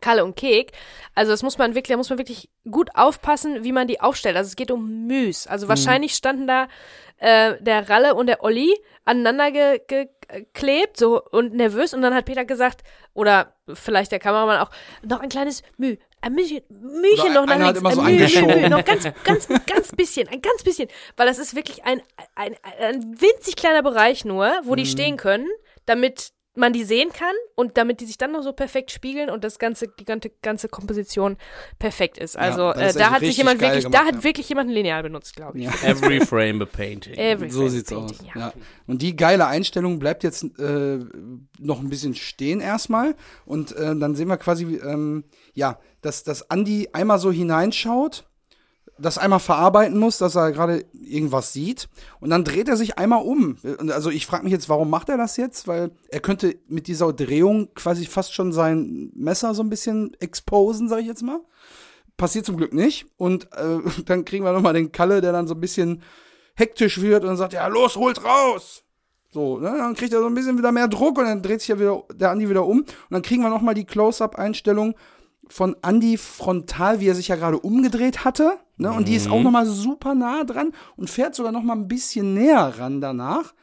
[0.00, 0.72] Kalle und Kek.
[1.14, 4.36] Also das muss man wirklich, da muss man wirklich gut aufpassen, wie man die aufstellt.
[4.36, 5.46] Also es geht um Müs.
[5.46, 5.70] Also mhm.
[5.70, 6.68] wahrscheinlich standen da
[7.18, 11.94] äh, der Ralle und der Olli aneinander geklebt ge so und nervös.
[11.94, 12.82] Und dann hat Peter gesagt
[13.14, 14.70] oder vielleicht der Kameramann auch
[15.02, 18.84] noch ein kleines Müh, ein Mühchen, Mühchen noch nach links, so ein Müh, Müh, noch
[18.84, 22.02] ganz, ganz, ganz bisschen, ein ganz bisschen, weil das ist wirklich ein,
[22.34, 24.88] ein, ein winzig kleiner Bereich nur, wo die mhm.
[24.88, 25.48] stehen können,
[25.86, 29.44] damit man die sehen kann und damit die sich dann noch so perfekt spiegeln und
[29.44, 31.36] das ganze die ganze, ganze Komposition
[31.78, 32.36] perfekt ist.
[32.36, 34.24] Also ja, äh, da hat sich jemand wirklich, gemacht, da hat ja.
[34.24, 35.64] wirklich jemand ein Lineal benutzt, glaube ich.
[35.64, 35.72] Ja.
[35.84, 37.14] Every frame a painting.
[37.14, 38.34] Every so sieht's painting, aus.
[38.34, 38.52] Ja.
[38.86, 40.98] Und die geile Einstellung bleibt jetzt äh,
[41.58, 46.42] noch ein bisschen stehen erstmal und äh, dann sehen wir quasi ähm, ja, dass dass
[46.42, 48.24] Andy einmal so hineinschaut
[48.98, 51.88] das einmal verarbeiten muss, dass er gerade irgendwas sieht.
[52.20, 53.58] Und dann dreht er sich einmal um.
[53.90, 55.68] Also ich frage mich jetzt, warum macht er das jetzt?
[55.68, 60.88] Weil er könnte mit dieser Drehung quasi fast schon sein Messer so ein bisschen exposen,
[60.88, 61.40] sage ich jetzt mal.
[62.16, 63.06] Passiert zum Glück nicht.
[63.18, 66.02] Und äh, dann kriegen wir nochmal den Kalle, der dann so ein bisschen
[66.54, 68.82] hektisch wird und sagt, ja, los, holt raus.
[69.30, 69.74] So, ne?
[69.76, 72.04] dann kriegt er so ein bisschen wieder mehr Druck und dann dreht sich ja wieder
[72.14, 72.80] der Andi wieder um.
[72.80, 74.94] Und dann kriegen wir nochmal die Close-Up-Einstellung
[75.48, 78.58] von Andy frontal, wie er sich ja gerade umgedreht hatte.
[78.76, 78.92] Ne?
[78.92, 79.44] Und die ist auch mhm.
[79.44, 83.54] noch mal super nah dran und fährt sogar noch mal ein bisschen näher ran danach.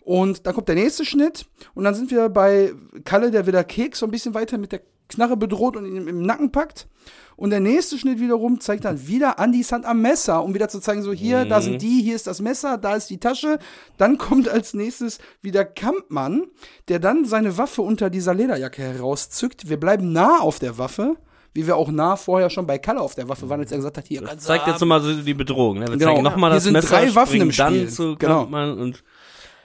[0.00, 2.72] Und dann kommt der nächste Schnitt und dann sind wir bei
[3.04, 6.22] Kalle, der wieder Keks so ein bisschen weiter mit der Knarre bedroht und ihn im
[6.22, 6.88] Nacken packt.
[7.36, 10.80] Und der nächste Schnitt wiederum zeigt dann wieder Andys Hand am Messer, um wieder zu
[10.80, 11.48] zeigen, so hier, mhm.
[11.48, 13.58] da sind die, hier ist das Messer, da ist die Tasche.
[13.96, 16.46] Dann kommt als nächstes wieder Kampmann,
[16.88, 19.68] der dann seine Waffe unter dieser Lederjacke herauszückt.
[19.68, 21.16] Wir bleiben nah auf der Waffe
[21.54, 23.98] wie wir auch nah vorher schon bei Kalle auf der Waffe waren, als er gesagt
[23.98, 25.78] hat, hier das zeigt jetzt nochmal so die Bedrohung.
[25.78, 25.88] Ne?
[25.88, 26.12] Wir genau.
[26.12, 27.64] zeigen nochmal das sind Messer, drei Waffen im Spiel.
[27.64, 28.44] dann zu genau.
[28.44, 29.02] und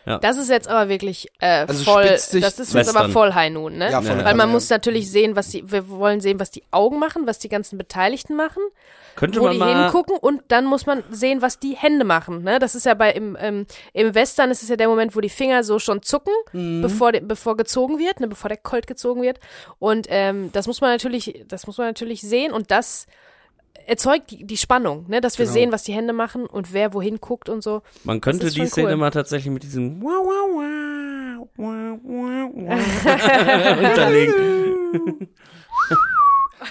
[0.08, 0.20] ja.
[0.20, 2.96] Das ist jetzt aber wirklich äh, also voll, das ist jetzt Western.
[2.96, 3.92] aber voll High Noon, ne?
[3.92, 4.54] Ja, voll Weil man ja.
[4.54, 7.78] muss natürlich sehen, was die, wir wollen sehen, was die Augen machen, was die ganzen
[7.78, 8.64] Beteiligten machen.
[9.18, 12.44] Könnte wo man die mal hingucken und dann muss man sehen, was die Hände machen.
[12.44, 12.60] Ne?
[12.60, 15.30] Das ist ja bei im, ähm, im Western ist es ja der Moment, wo die
[15.30, 16.82] Finger so schon zucken, mhm.
[16.82, 18.28] bevor, bevor gezogen wird, ne?
[18.28, 19.40] bevor der Colt gezogen wird.
[19.80, 23.08] Und ähm, das muss man natürlich, das muss man natürlich sehen und das
[23.88, 25.22] erzeugt die, die Spannung, ne?
[25.22, 25.54] dass wir genau.
[25.54, 27.82] sehen, was die Hände machen und wer wohin guckt und so.
[28.04, 28.98] Man könnte die Szene cool.
[28.98, 32.52] mal tatsächlich mit diesem wow, wow, wow, wow, wow
[33.90, 35.30] unterlegen.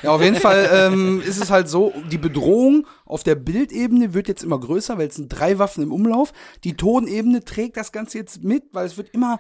[0.02, 4.28] Ja, auf jeden Fall ähm, ist es halt so, die Bedrohung auf der Bildebene wird
[4.28, 6.32] jetzt immer größer, weil es sind drei Waffen im Umlauf.
[6.64, 9.38] Die Tonebene trägt das Ganze jetzt mit, weil es wird immer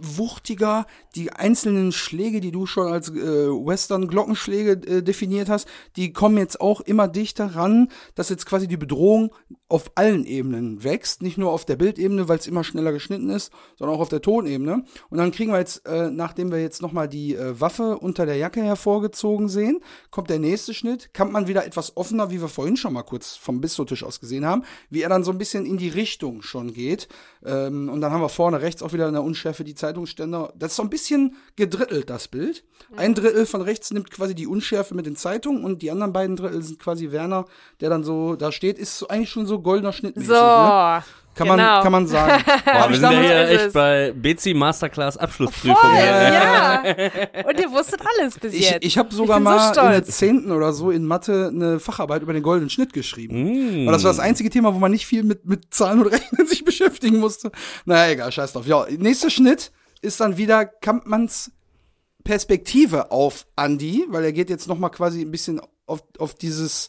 [0.00, 0.86] wuchtiger.
[1.14, 6.60] Die einzelnen Schläge, die du schon als äh, Western-Glockenschläge äh, definiert hast, die kommen jetzt
[6.60, 9.32] auch immer dichter ran, dass jetzt quasi die Bedrohung
[9.68, 11.22] auf allen Ebenen wächst.
[11.22, 14.20] Nicht nur auf der Bildebene, weil es immer schneller geschnitten ist, sondern auch auf der
[14.20, 14.84] Tonebene.
[15.10, 18.36] Und dann kriegen wir jetzt, äh, nachdem wir jetzt nochmal die äh, Waffe unter der
[18.36, 19.80] Jacke hervorgezogen sehen,
[20.10, 21.14] kommt der nächste Schnitt.
[21.14, 24.44] Kann man wieder etwas offener, wie wir vorhin schon mal kurz vom Bistrotisch aus gesehen
[24.44, 27.08] haben, wie er dann so ein bisschen in die Richtung schon geht.
[27.44, 30.52] Ähm, und dann haben wir vorne rechts auch wieder in der Unschärfe die Zeitungsständer.
[30.56, 32.64] Das ist so ein bisschen gedrittelt, das Bild.
[32.96, 36.36] Ein Drittel von rechts nimmt quasi die Unschärfe mit den Zeitungen und die anderen beiden
[36.36, 37.46] Drittel sind quasi Werner,
[37.80, 40.14] der dann so da steht, ist so eigentlich schon so goldener Schnitt.
[40.16, 40.32] So.
[40.32, 41.02] Ne?
[41.34, 41.56] Kann, genau.
[41.56, 42.44] man, kann man sagen.
[42.64, 45.94] Boah, wir sind ja hier echt bei BC Masterclass Abschlussprüfung.
[45.94, 46.82] ja.
[47.46, 48.84] Und ihr wusstet alles bis ich, jetzt.
[48.84, 52.22] Ich habe sogar ich mal so in der zehnten oder so in Mathe eine Facharbeit
[52.22, 53.84] über den goldenen Schnitt geschrieben.
[53.84, 53.86] Mm.
[53.86, 56.46] Weil das war das einzige Thema, wo man nicht viel mit, mit Zahlen und Rechnen
[56.46, 57.50] sich beschäftigen musste.
[57.86, 58.66] Naja, egal, scheiß drauf.
[58.66, 59.72] Ja, nächster Schnitt
[60.02, 61.50] ist dann wieder Kampmanns
[62.24, 66.88] Perspektive auf Andy, weil er geht jetzt noch mal quasi ein bisschen auf, auf dieses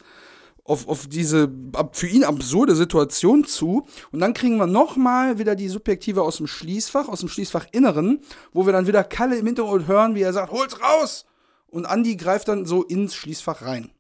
[0.64, 1.52] auf, auf diese
[1.92, 3.86] für ihn absurde Situation zu.
[4.12, 8.22] Und dann kriegen wir nochmal wieder die Subjektive aus dem Schließfach, aus dem Schließfachinneren,
[8.54, 11.26] wo wir dann wieder Kalle im Hintergrund hören, wie er sagt, hol's raus!
[11.68, 13.92] Und Andi greift dann so ins Schließfach rein.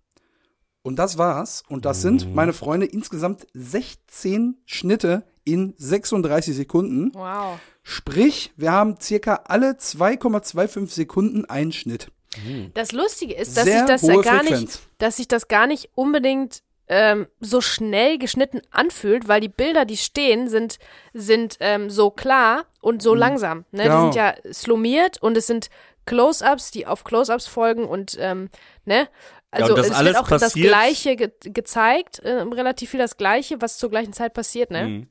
[0.84, 1.64] Und das war's.
[1.70, 2.36] Und das sind, mhm.
[2.36, 7.11] meine Freunde, insgesamt 16 Schnitte in 36 Sekunden.
[7.14, 7.59] Wow.
[7.82, 12.11] Sprich, wir haben circa alle 2,25 Sekunden einen Schnitt.
[12.38, 12.71] Mhm.
[12.73, 14.61] Das Lustige ist, dass sich das ja gar Frequenz.
[14.61, 19.86] nicht, dass sich das gar nicht unbedingt ähm, so schnell geschnitten anfühlt, weil die Bilder,
[19.86, 20.79] die stehen, sind,
[21.13, 23.19] sind ähm, so klar und so mhm.
[23.19, 23.65] langsam.
[23.71, 23.84] Ne?
[23.84, 23.95] Genau.
[23.95, 25.69] Die sind ja slomiert und es sind
[26.05, 28.49] Close-ups, die auf Close-ups folgen und ähm,
[28.86, 29.07] ne?
[29.51, 30.41] Also ja, es wird auch passiert.
[30.41, 34.88] das Gleiche ge gezeigt, äh, relativ viel das Gleiche, was zur gleichen Zeit passiert, ne?
[34.88, 35.07] Mhm.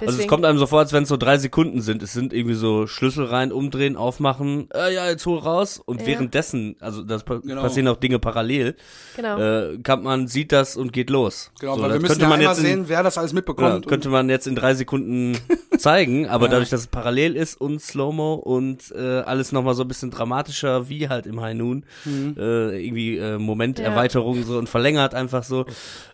[0.00, 0.10] Deswegen.
[0.10, 2.02] Also es kommt einem so vor, als wenn es so drei Sekunden sind.
[2.02, 5.80] Es sind irgendwie so Schlüssel rein, umdrehen, aufmachen, äh, ja, jetzt hol raus.
[5.84, 6.06] Und ja.
[6.06, 7.62] währenddessen, also das genau.
[7.62, 8.76] passieren auch Dinge parallel.
[9.16, 9.38] Genau.
[9.38, 11.50] Äh, kann man sieht das und geht los.
[11.60, 13.82] Genau, so, weil wir müssen ja einmal sehen, wer das alles mitbekommt.
[13.82, 15.36] Genau, könnte man jetzt in drei Sekunden
[15.78, 16.52] zeigen, aber ja.
[16.52, 20.88] dadurch, dass es parallel ist und Slow-Mo und äh, alles nochmal so ein bisschen dramatischer,
[20.88, 22.34] wie halt im High Noon, mhm.
[22.38, 24.42] äh, irgendwie äh, Momenterweiterung ja.
[24.42, 25.66] so und verlängert einfach so,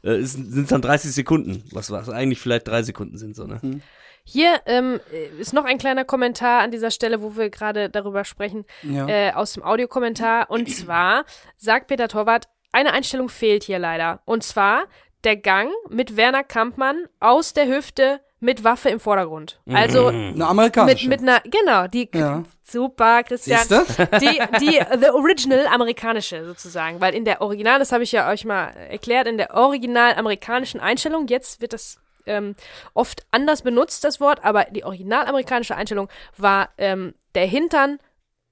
[0.03, 3.59] äh, sind dann 30 Sekunden, was was eigentlich vielleicht drei Sekunden sind so ne.
[3.63, 3.83] Mhm.
[4.27, 5.01] Hier ähm,
[5.39, 9.07] ist noch ein kleiner Kommentar an dieser Stelle, wo wir gerade darüber sprechen, ja.
[9.07, 10.49] äh, aus dem Audiokommentar.
[10.49, 11.27] Und zwar
[11.59, 14.21] sagt Peter Torwart, eine Einstellung fehlt hier leider.
[14.25, 14.85] Und zwar
[15.25, 19.59] der Gang mit Werner Kampmann aus der Hüfte mit Waffe im Vordergrund.
[19.73, 21.09] Also eine amerikanische.
[21.09, 22.45] Mit, mit einer, genau, die Ja.
[22.63, 23.59] super, Christian.
[23.59, 24.09] Siehste?
[24.21, 27.01] Die, die, the original amerikanische sozusagen.
[27.01, 30.79] Weil in der Original, das habe ich ja euch mal erklärt, in der original amerikanischen
[30.79, 32.55] Einstellung, jetzt wird das ähm,
[32.93, 37.99] oft anders benutzt, das Wort, aber die original amerikanische Einstellung war ähm, der Hintern,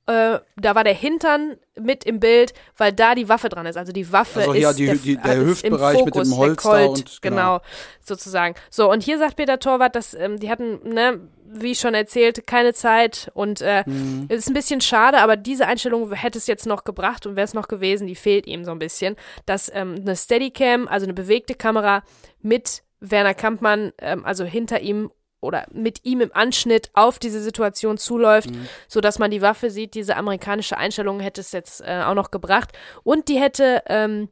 [0.07, 3.77] äh, da war der Hintern mit im Bild, weil da die Waffe dran ist.
[3.77, 6.71] Also die Waffe Also ist, ja, die- der, die- der Hüftbereich mit dem Fokus, Holster
[6.71, 7.37] Colt, und- genau.
[7.37, 7.61] genau.
[8.05, 8.55] sozusagen.
[8.71, 11.21] So, und hier sagt Peter Torwart, dass ähm, die hatten, ne,
[11.55, 14.27] wie schon erzählt, keine Zeit und äh, Mhm.
[14.29, 17.55] ist ein bisschen schade, aber diese Einstellung hätte es jetzt noch gebracht und wäre es
[17.55, 21.55] noch gewesen, die fehlt ihm so ein bisschen, dass ähm, eine Steadicam, also eine bewegte
[21.55, 22.03] Kamera
[22.41, 25.11] mit Werner Kampmann, ähm, also hinter ihm
[25.43, 28.67] oder mit ihm im Anschnitt auf diese Situation zuläuft, Mhm.
[28.89, 29.95] so dass man die Waffe sieht.
[29.95, 32.71] Diese amerikanische Einstellung hätte es jetzt äh, auch noch gebracht
[33.03, 34.29] und die hätte ähm,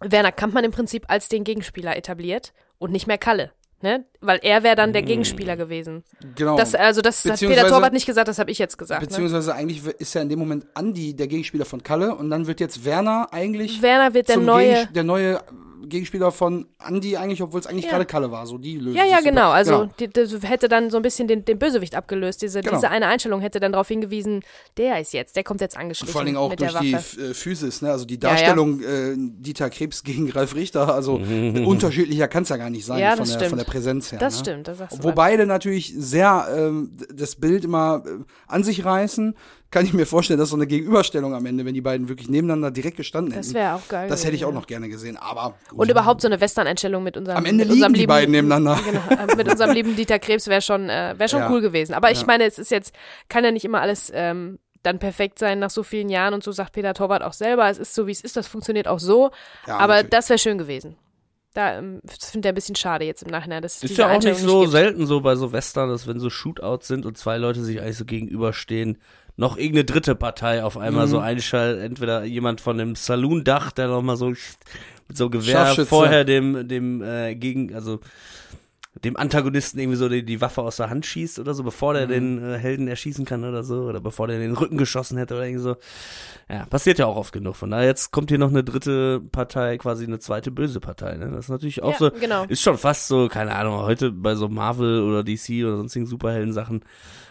[0.00, 3.52] Werner Kampmann im Prinzip als den Gegenspieler etabliert und nicht mehr Kalle.
[3.80, 4.04] Ne?
[4.20, 6.02] Weil er wäre dann der Gegenspieler gewesen.
[6.34, 6.56] genau.
[6.56, 9.02] Das, also das hat Peter Torwart nicht gesagt, das habe ich jetzt gesagt.
[9.02, 9.06] Ne?
[9.08, 12.58] Beziehungsweise eigentlich ist ja in dem Moment Andi der Gegenspieler von Kalle und dann wird
[12.58, 14.74] jetzt Werner eigentlich Werner wird der neue.
[14.80, 15.40] Gegen, der neue
[15.86, 17.90] Gegenspieler von Andi eigentlich, obwohl es eigentlich Ja.
[17.92, 18.46] gerade Kalle war.
[18.46, 18.94] So die Lösung.
[18.94, 19.30] Ja, ja, Super.
[19.30, 19.50] genau.
[19.50, 19.92] Also Genau.
[20.00, 22.42] Die, das hätte dann so ein bisschen den, den Bösewicht abgelöst.
[22.42, 22.74] Diese, Genau.
[22.76, 24.42] diese eine Einstellung hätte dann darauf hingewiesen,
[24.76, 26.92] der ist jetzt, der kommt jetzt angeschlichen Vor allen Dingen auch mit durch der die
[26.94, 27.20] Waffe.
[27.30, 27.90] Äh, Physis, ne?
[27.90, 28.28] Also die Ja, ja.
[28.30, 31.14] Darstellung Äh, Dieter Krebs gegen Ralf Richter, also
[31.66, 33.48] unterschiedlicher kann es ja gar nicht sein Ja, von, das der, stimmt.
[33.50, 34.18] von der Präsenz her.
[34.18, 34.40] Das ne?
[34.40, 35.14] stimmt, das sagst du Wo was.
[35.14, 38.10] beide natürlich sehr ähm, das Bild immer äh,
[38.46, 39.34] an sich reißen,
[39.70, 42.70] kann ich mir vorstellen, dass so eine Gegenüberstellung am Ende, wenn die beiden wirklich nebeneinander
[42.70, 44.08] direkt gestanden Das hätten, wäre auch geil.
[44.08, 45.16] das hätte ich auch noch gerne gesehen.
[45.18, 45.78] Aber gut.
[45.80, 48.30] Und überhaupt so eine Western-Einstellung mit unserem am Ende mit unserem liegen die lieben, beiden
[48.32, 48.80] nebeneinander.
[48.84, 49.00] Genau,
[49.32, 51.50] äh, mit unserem lieben Dieter Krebs wäre schon, äh, wär schon Ja.
[51.50, 51.92] cool gewesen.
[51.94, 52.26] Aber ich Ja.
[52.26, 52.94] meine, es ist jetzt,
[53.28, 56.52] kann ja nicht immer alles ähm, dann perfekt sein nach so vielen Jahren und so
[56.52, 59.30] sagt Peter Torwart auch selber, es ist so, wie es ist, das funktioniert auch so.
[59.66, 60.10] Ja, aber natürlich.
[60.10, 60.96] das wäre schön gewesen.
[61.54, 63.60] Da ähm, das finde ich ein bisschen schade jetzt im Nachhinein.
[63.62, 64.72] Dass es Ist ja auch nicht so gibt.
[64.72, 67.96] selten so bei so Western, dass wenn so Shootouts sind und zwei Leute sich eigentlich
[67.96, 68.98] so gegenüberstehen,
[69.38, 71.10] noch irgendeine dritte Partei auf einmal Mhm.
[71.10, 76.24] so einschaltet, entweder jemand von dem Saloon-Dach, der noch mal so mit so Gewehr vorher
[76.24, 78.00] dem dem äh, gegen also
[79.04, 82.06] dem Antagonisten irgendwie so die, die Waffe aus der Hand schießt oder so, bevor der
[82.06, 82.10] Mhm.
[82.10, 85.44] den äh, Helden erschießen kann oder so, oder bevor der den Rücken geschossen hätte oder
[85.46, 85.76] irgendwie so.
[86.50, 87.54] Ja, passiert ja auch oft genug.
[87.54, 91.16] Von daher, jetzt kommt hier noch eine dritte Partei, quasi eine zweite böse Partei.
[91.16, 91.30] Ne?
[91.30, 92.44] Das ist natürlich auch Ja, so, genau.
[92.48, 96.80] ist schon fast so, keine Ahnung, heute bei so Marvel oder DC oder sonstigen Superhelden-Sachen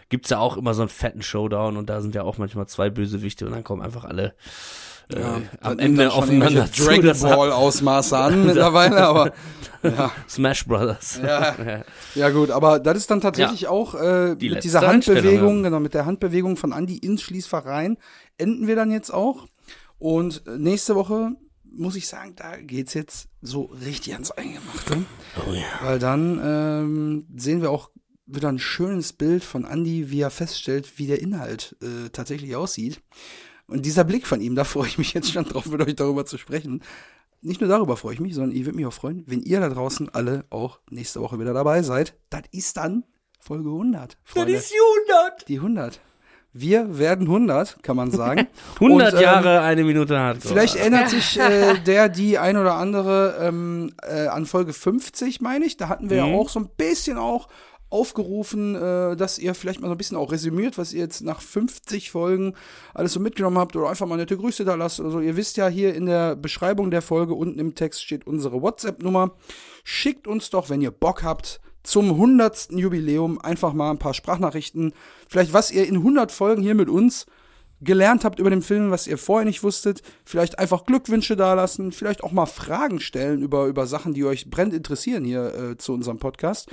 [0.09, 2.89] gibt's ja auch immer so einen fetten Showdown und da sind ja auch manchmal zwei
[2.89, 4.33] Bösewichte und dann kommen einfach alle
[5.09, 6.85] äh, Ja, am Ende aufeinander zu.
[6.85, 9.33] Dragon Ball Ausmaße an mittlerweile, aber
[9.83, 11.19] ja, Smash Brothers.
[11.23, 11.55] Ja.
[12.15, 15.63] ja gut, aber das ist dann tatsächlich auch äh, Die mit dieser Handbewegung, ja.
[15.63, 17.97] genau, mit der Handbewegung von Andi ins Schließfach rein,
[18.37, 19.47] enden wir dann jetzt auch.
[19.99, 21.31] Und äh, nächste Woche
[21.63, 25.03] muss ich sagen, da geht's jetzt so richtig ans Eingemachte.
[25.47, 25.61] Oh ja.
[25.81, 27.91] Weil dann ähm, sehen wir auch
[28.27, 33.01] wieder ein schönes Bild von Andy, wie er feststellt, wie der Inhalt äh, tatsächlich aussieht.
[33.67, 36.25] Und dieser Blick von ihm, da freue ich mich jetzt schon drauf, mit euch darüber
[36.25, 36.81] zu sprechen.
[37.41, 39.69] Nicht nur darüber freue ich mich, sondern ich würde mich auch freuen, wenn ihr da
[39.69, 42.15] draußen alle auch nächste Woche wieder dabei seid.
[42.29, 43.03] Das ist dann
[43.39, 44.17] Folge 100.
[44.23, 44.53] Freunde.
[44.53, 45.47] 100.
[45.47, 45.99] Die 100.
[46.53, 48.47] Wir werden 100, kann man sagen.
[48.75, 50.53] 100 Und, ähm, Jahre, eine Minute Hardcore.
[50.53, 55.65] Vielleicht erinnert sich äh, der, die ein oder andere ähm, äh, an Folge 50, meine
[55.65, 55.77] ich.
[55.77, 56.31] Da hatten wir Mhm.
[56.31, 57.47] ja auch so ein bisschen auch
[57.89, 61.41] aufgerufen, äh, dass ihr vielleicht mal so ein bisschen auch resümiert, was ihr jetzt nach
[61.41, 62.53] 50 Folgen
[62.93, 65.19] alles so mitgenommen habt oder einfach mal nette Grüße da lasst oder so.
[65.19, 69.31] Ihr wisst ja, hier in der Beschreibung der Folge unten im Text steht unsere WhatsApp-Nummer.
[69.83, 72.71] Schickt uns doch, wenn ihr Bock habt, zum 100.
[72.71, 74.91] Jubiläum einfach mal ein paar Sprachnachrichten.
[75.29, 77.25] Vielleicht, was ihr in 100 Folgen hier mit uns
[77.79, 82.23] gelernt habt über den Film, was ihr vorher nicht wusstet, vielleicht einfach Glückwünsche dalassen, vielleicht
[82.23, 86.17] auch mal Fragen stellen über, über Sachen, die euch brennend interessieren hier äh, zu unserem
[86.17, 86.69] Podcast.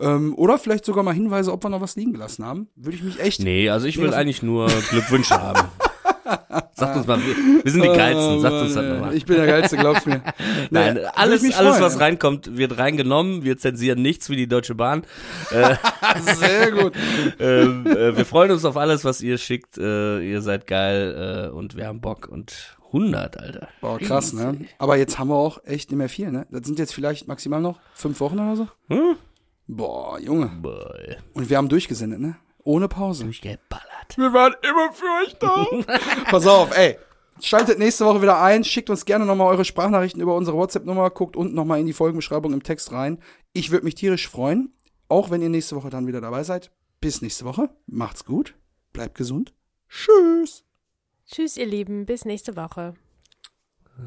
[0.00, 2.68] Ähm, oder vielleicht sogar mal Hinweise, ob wir noch was liegen gelassen haben.
[2.76, 3.42] Würde ich mich echt.
[3.42, 5.68] Nee, also ich will eigentlich nur Glückwünsche haben.
[6.72, 9.14] Sagt uns mal, wir, sind die Geilsten, sagt uns das Oh, nochmal.
[9.14, 10.22] Ich bin der Geilste, glaub's mir.
[10.70, 12.00] Nein, würde alles, alles freuen, was ja.
[12.00, 13.44] reinkommt, wird reingenommen.
[13.44, 15.02] Wir zensieren nichts wie die Deutsche Bahn.
[15.50, 15.76] Äh,
[16.36, 16.92] Sehr gut.
[17.40, 19.78] ähm, äh, wir freuen uns auf alles, was ihr schickt.
[19.78, 22.28] Äh, ihr seid geil äh, und wir haben Bock.
[22.28, 23.68] Und 100, Alter.
[23.80, 24.58] Boah, krass, ne?
[24.78, 26.46] Aber jetzt haben wir auch echt nicht mehr viel, ne?
[26.50, 28.68] Das sind jetzt vielleicht maximal noch fünf Wochen oder so.
[28.88, 29.16] Hm?
[29.72, 30.46] Boah, Junge.
[30.60, 32.36] Boy, Und wir haben durchgesendet, ne?
[32.64, 33.24] Ohne Pause.
[33.24, 34.16] durchgeballert.
[34.16, 35.64] Wir waren immer für euch da.
[36.30, 36.98] Pass auf, ey.
[37.40, 41.36] Schaltet nächste Woche wieder ein, schickt uns gerne nochmal eure Sprachnachrichten über unsere WhatsApp-Nummer, guckt
[41.36, 43.18] unten nochmal in die Folgenbeschreibung im Text rein.
[43.52, 44.74] Ich würde mich tierisch freuen,
[45.08, 46.70] auch wenn ihr nächste Woche dann wieder dabei seid.
[47.00, 47.70] Bis nächste Woche.
[47.86, 48.56] Macht's gut.
[48.92, 49.54] Bleibt gesund.
[49.88, 50.64] Tschüss.
[51.26, 52.06] Tschüss, ihr Lieben.
[52.06, 52.94] Bis nächste Woche.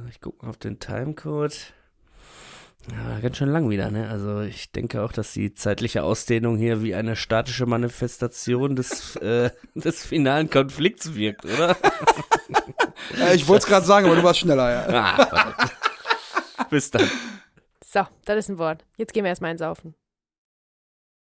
[0.10, 1.74] Ich gucke mal auf den Timecode.
[2.92, 4.10] Ja, ganz schön lang wieder, ne?
[4.10, 9.52] Also ich denke auch, dass die zeitliche Ausdehnung hier wie eine statische Manifestation des, äh,
[9.74, 11.78] des finalen Konflikts wirkt, oder?
[13.18, 15.16] ja, ich wollte es gerade sagen, aber du warst schneller, ja.
[15.32, 17.10] Ah, Bis dann.
[17.86, 18.84] So, das ist ein Wort.
[18.98, 19.96] Jetzt gehen wir erstmal ins Saufen.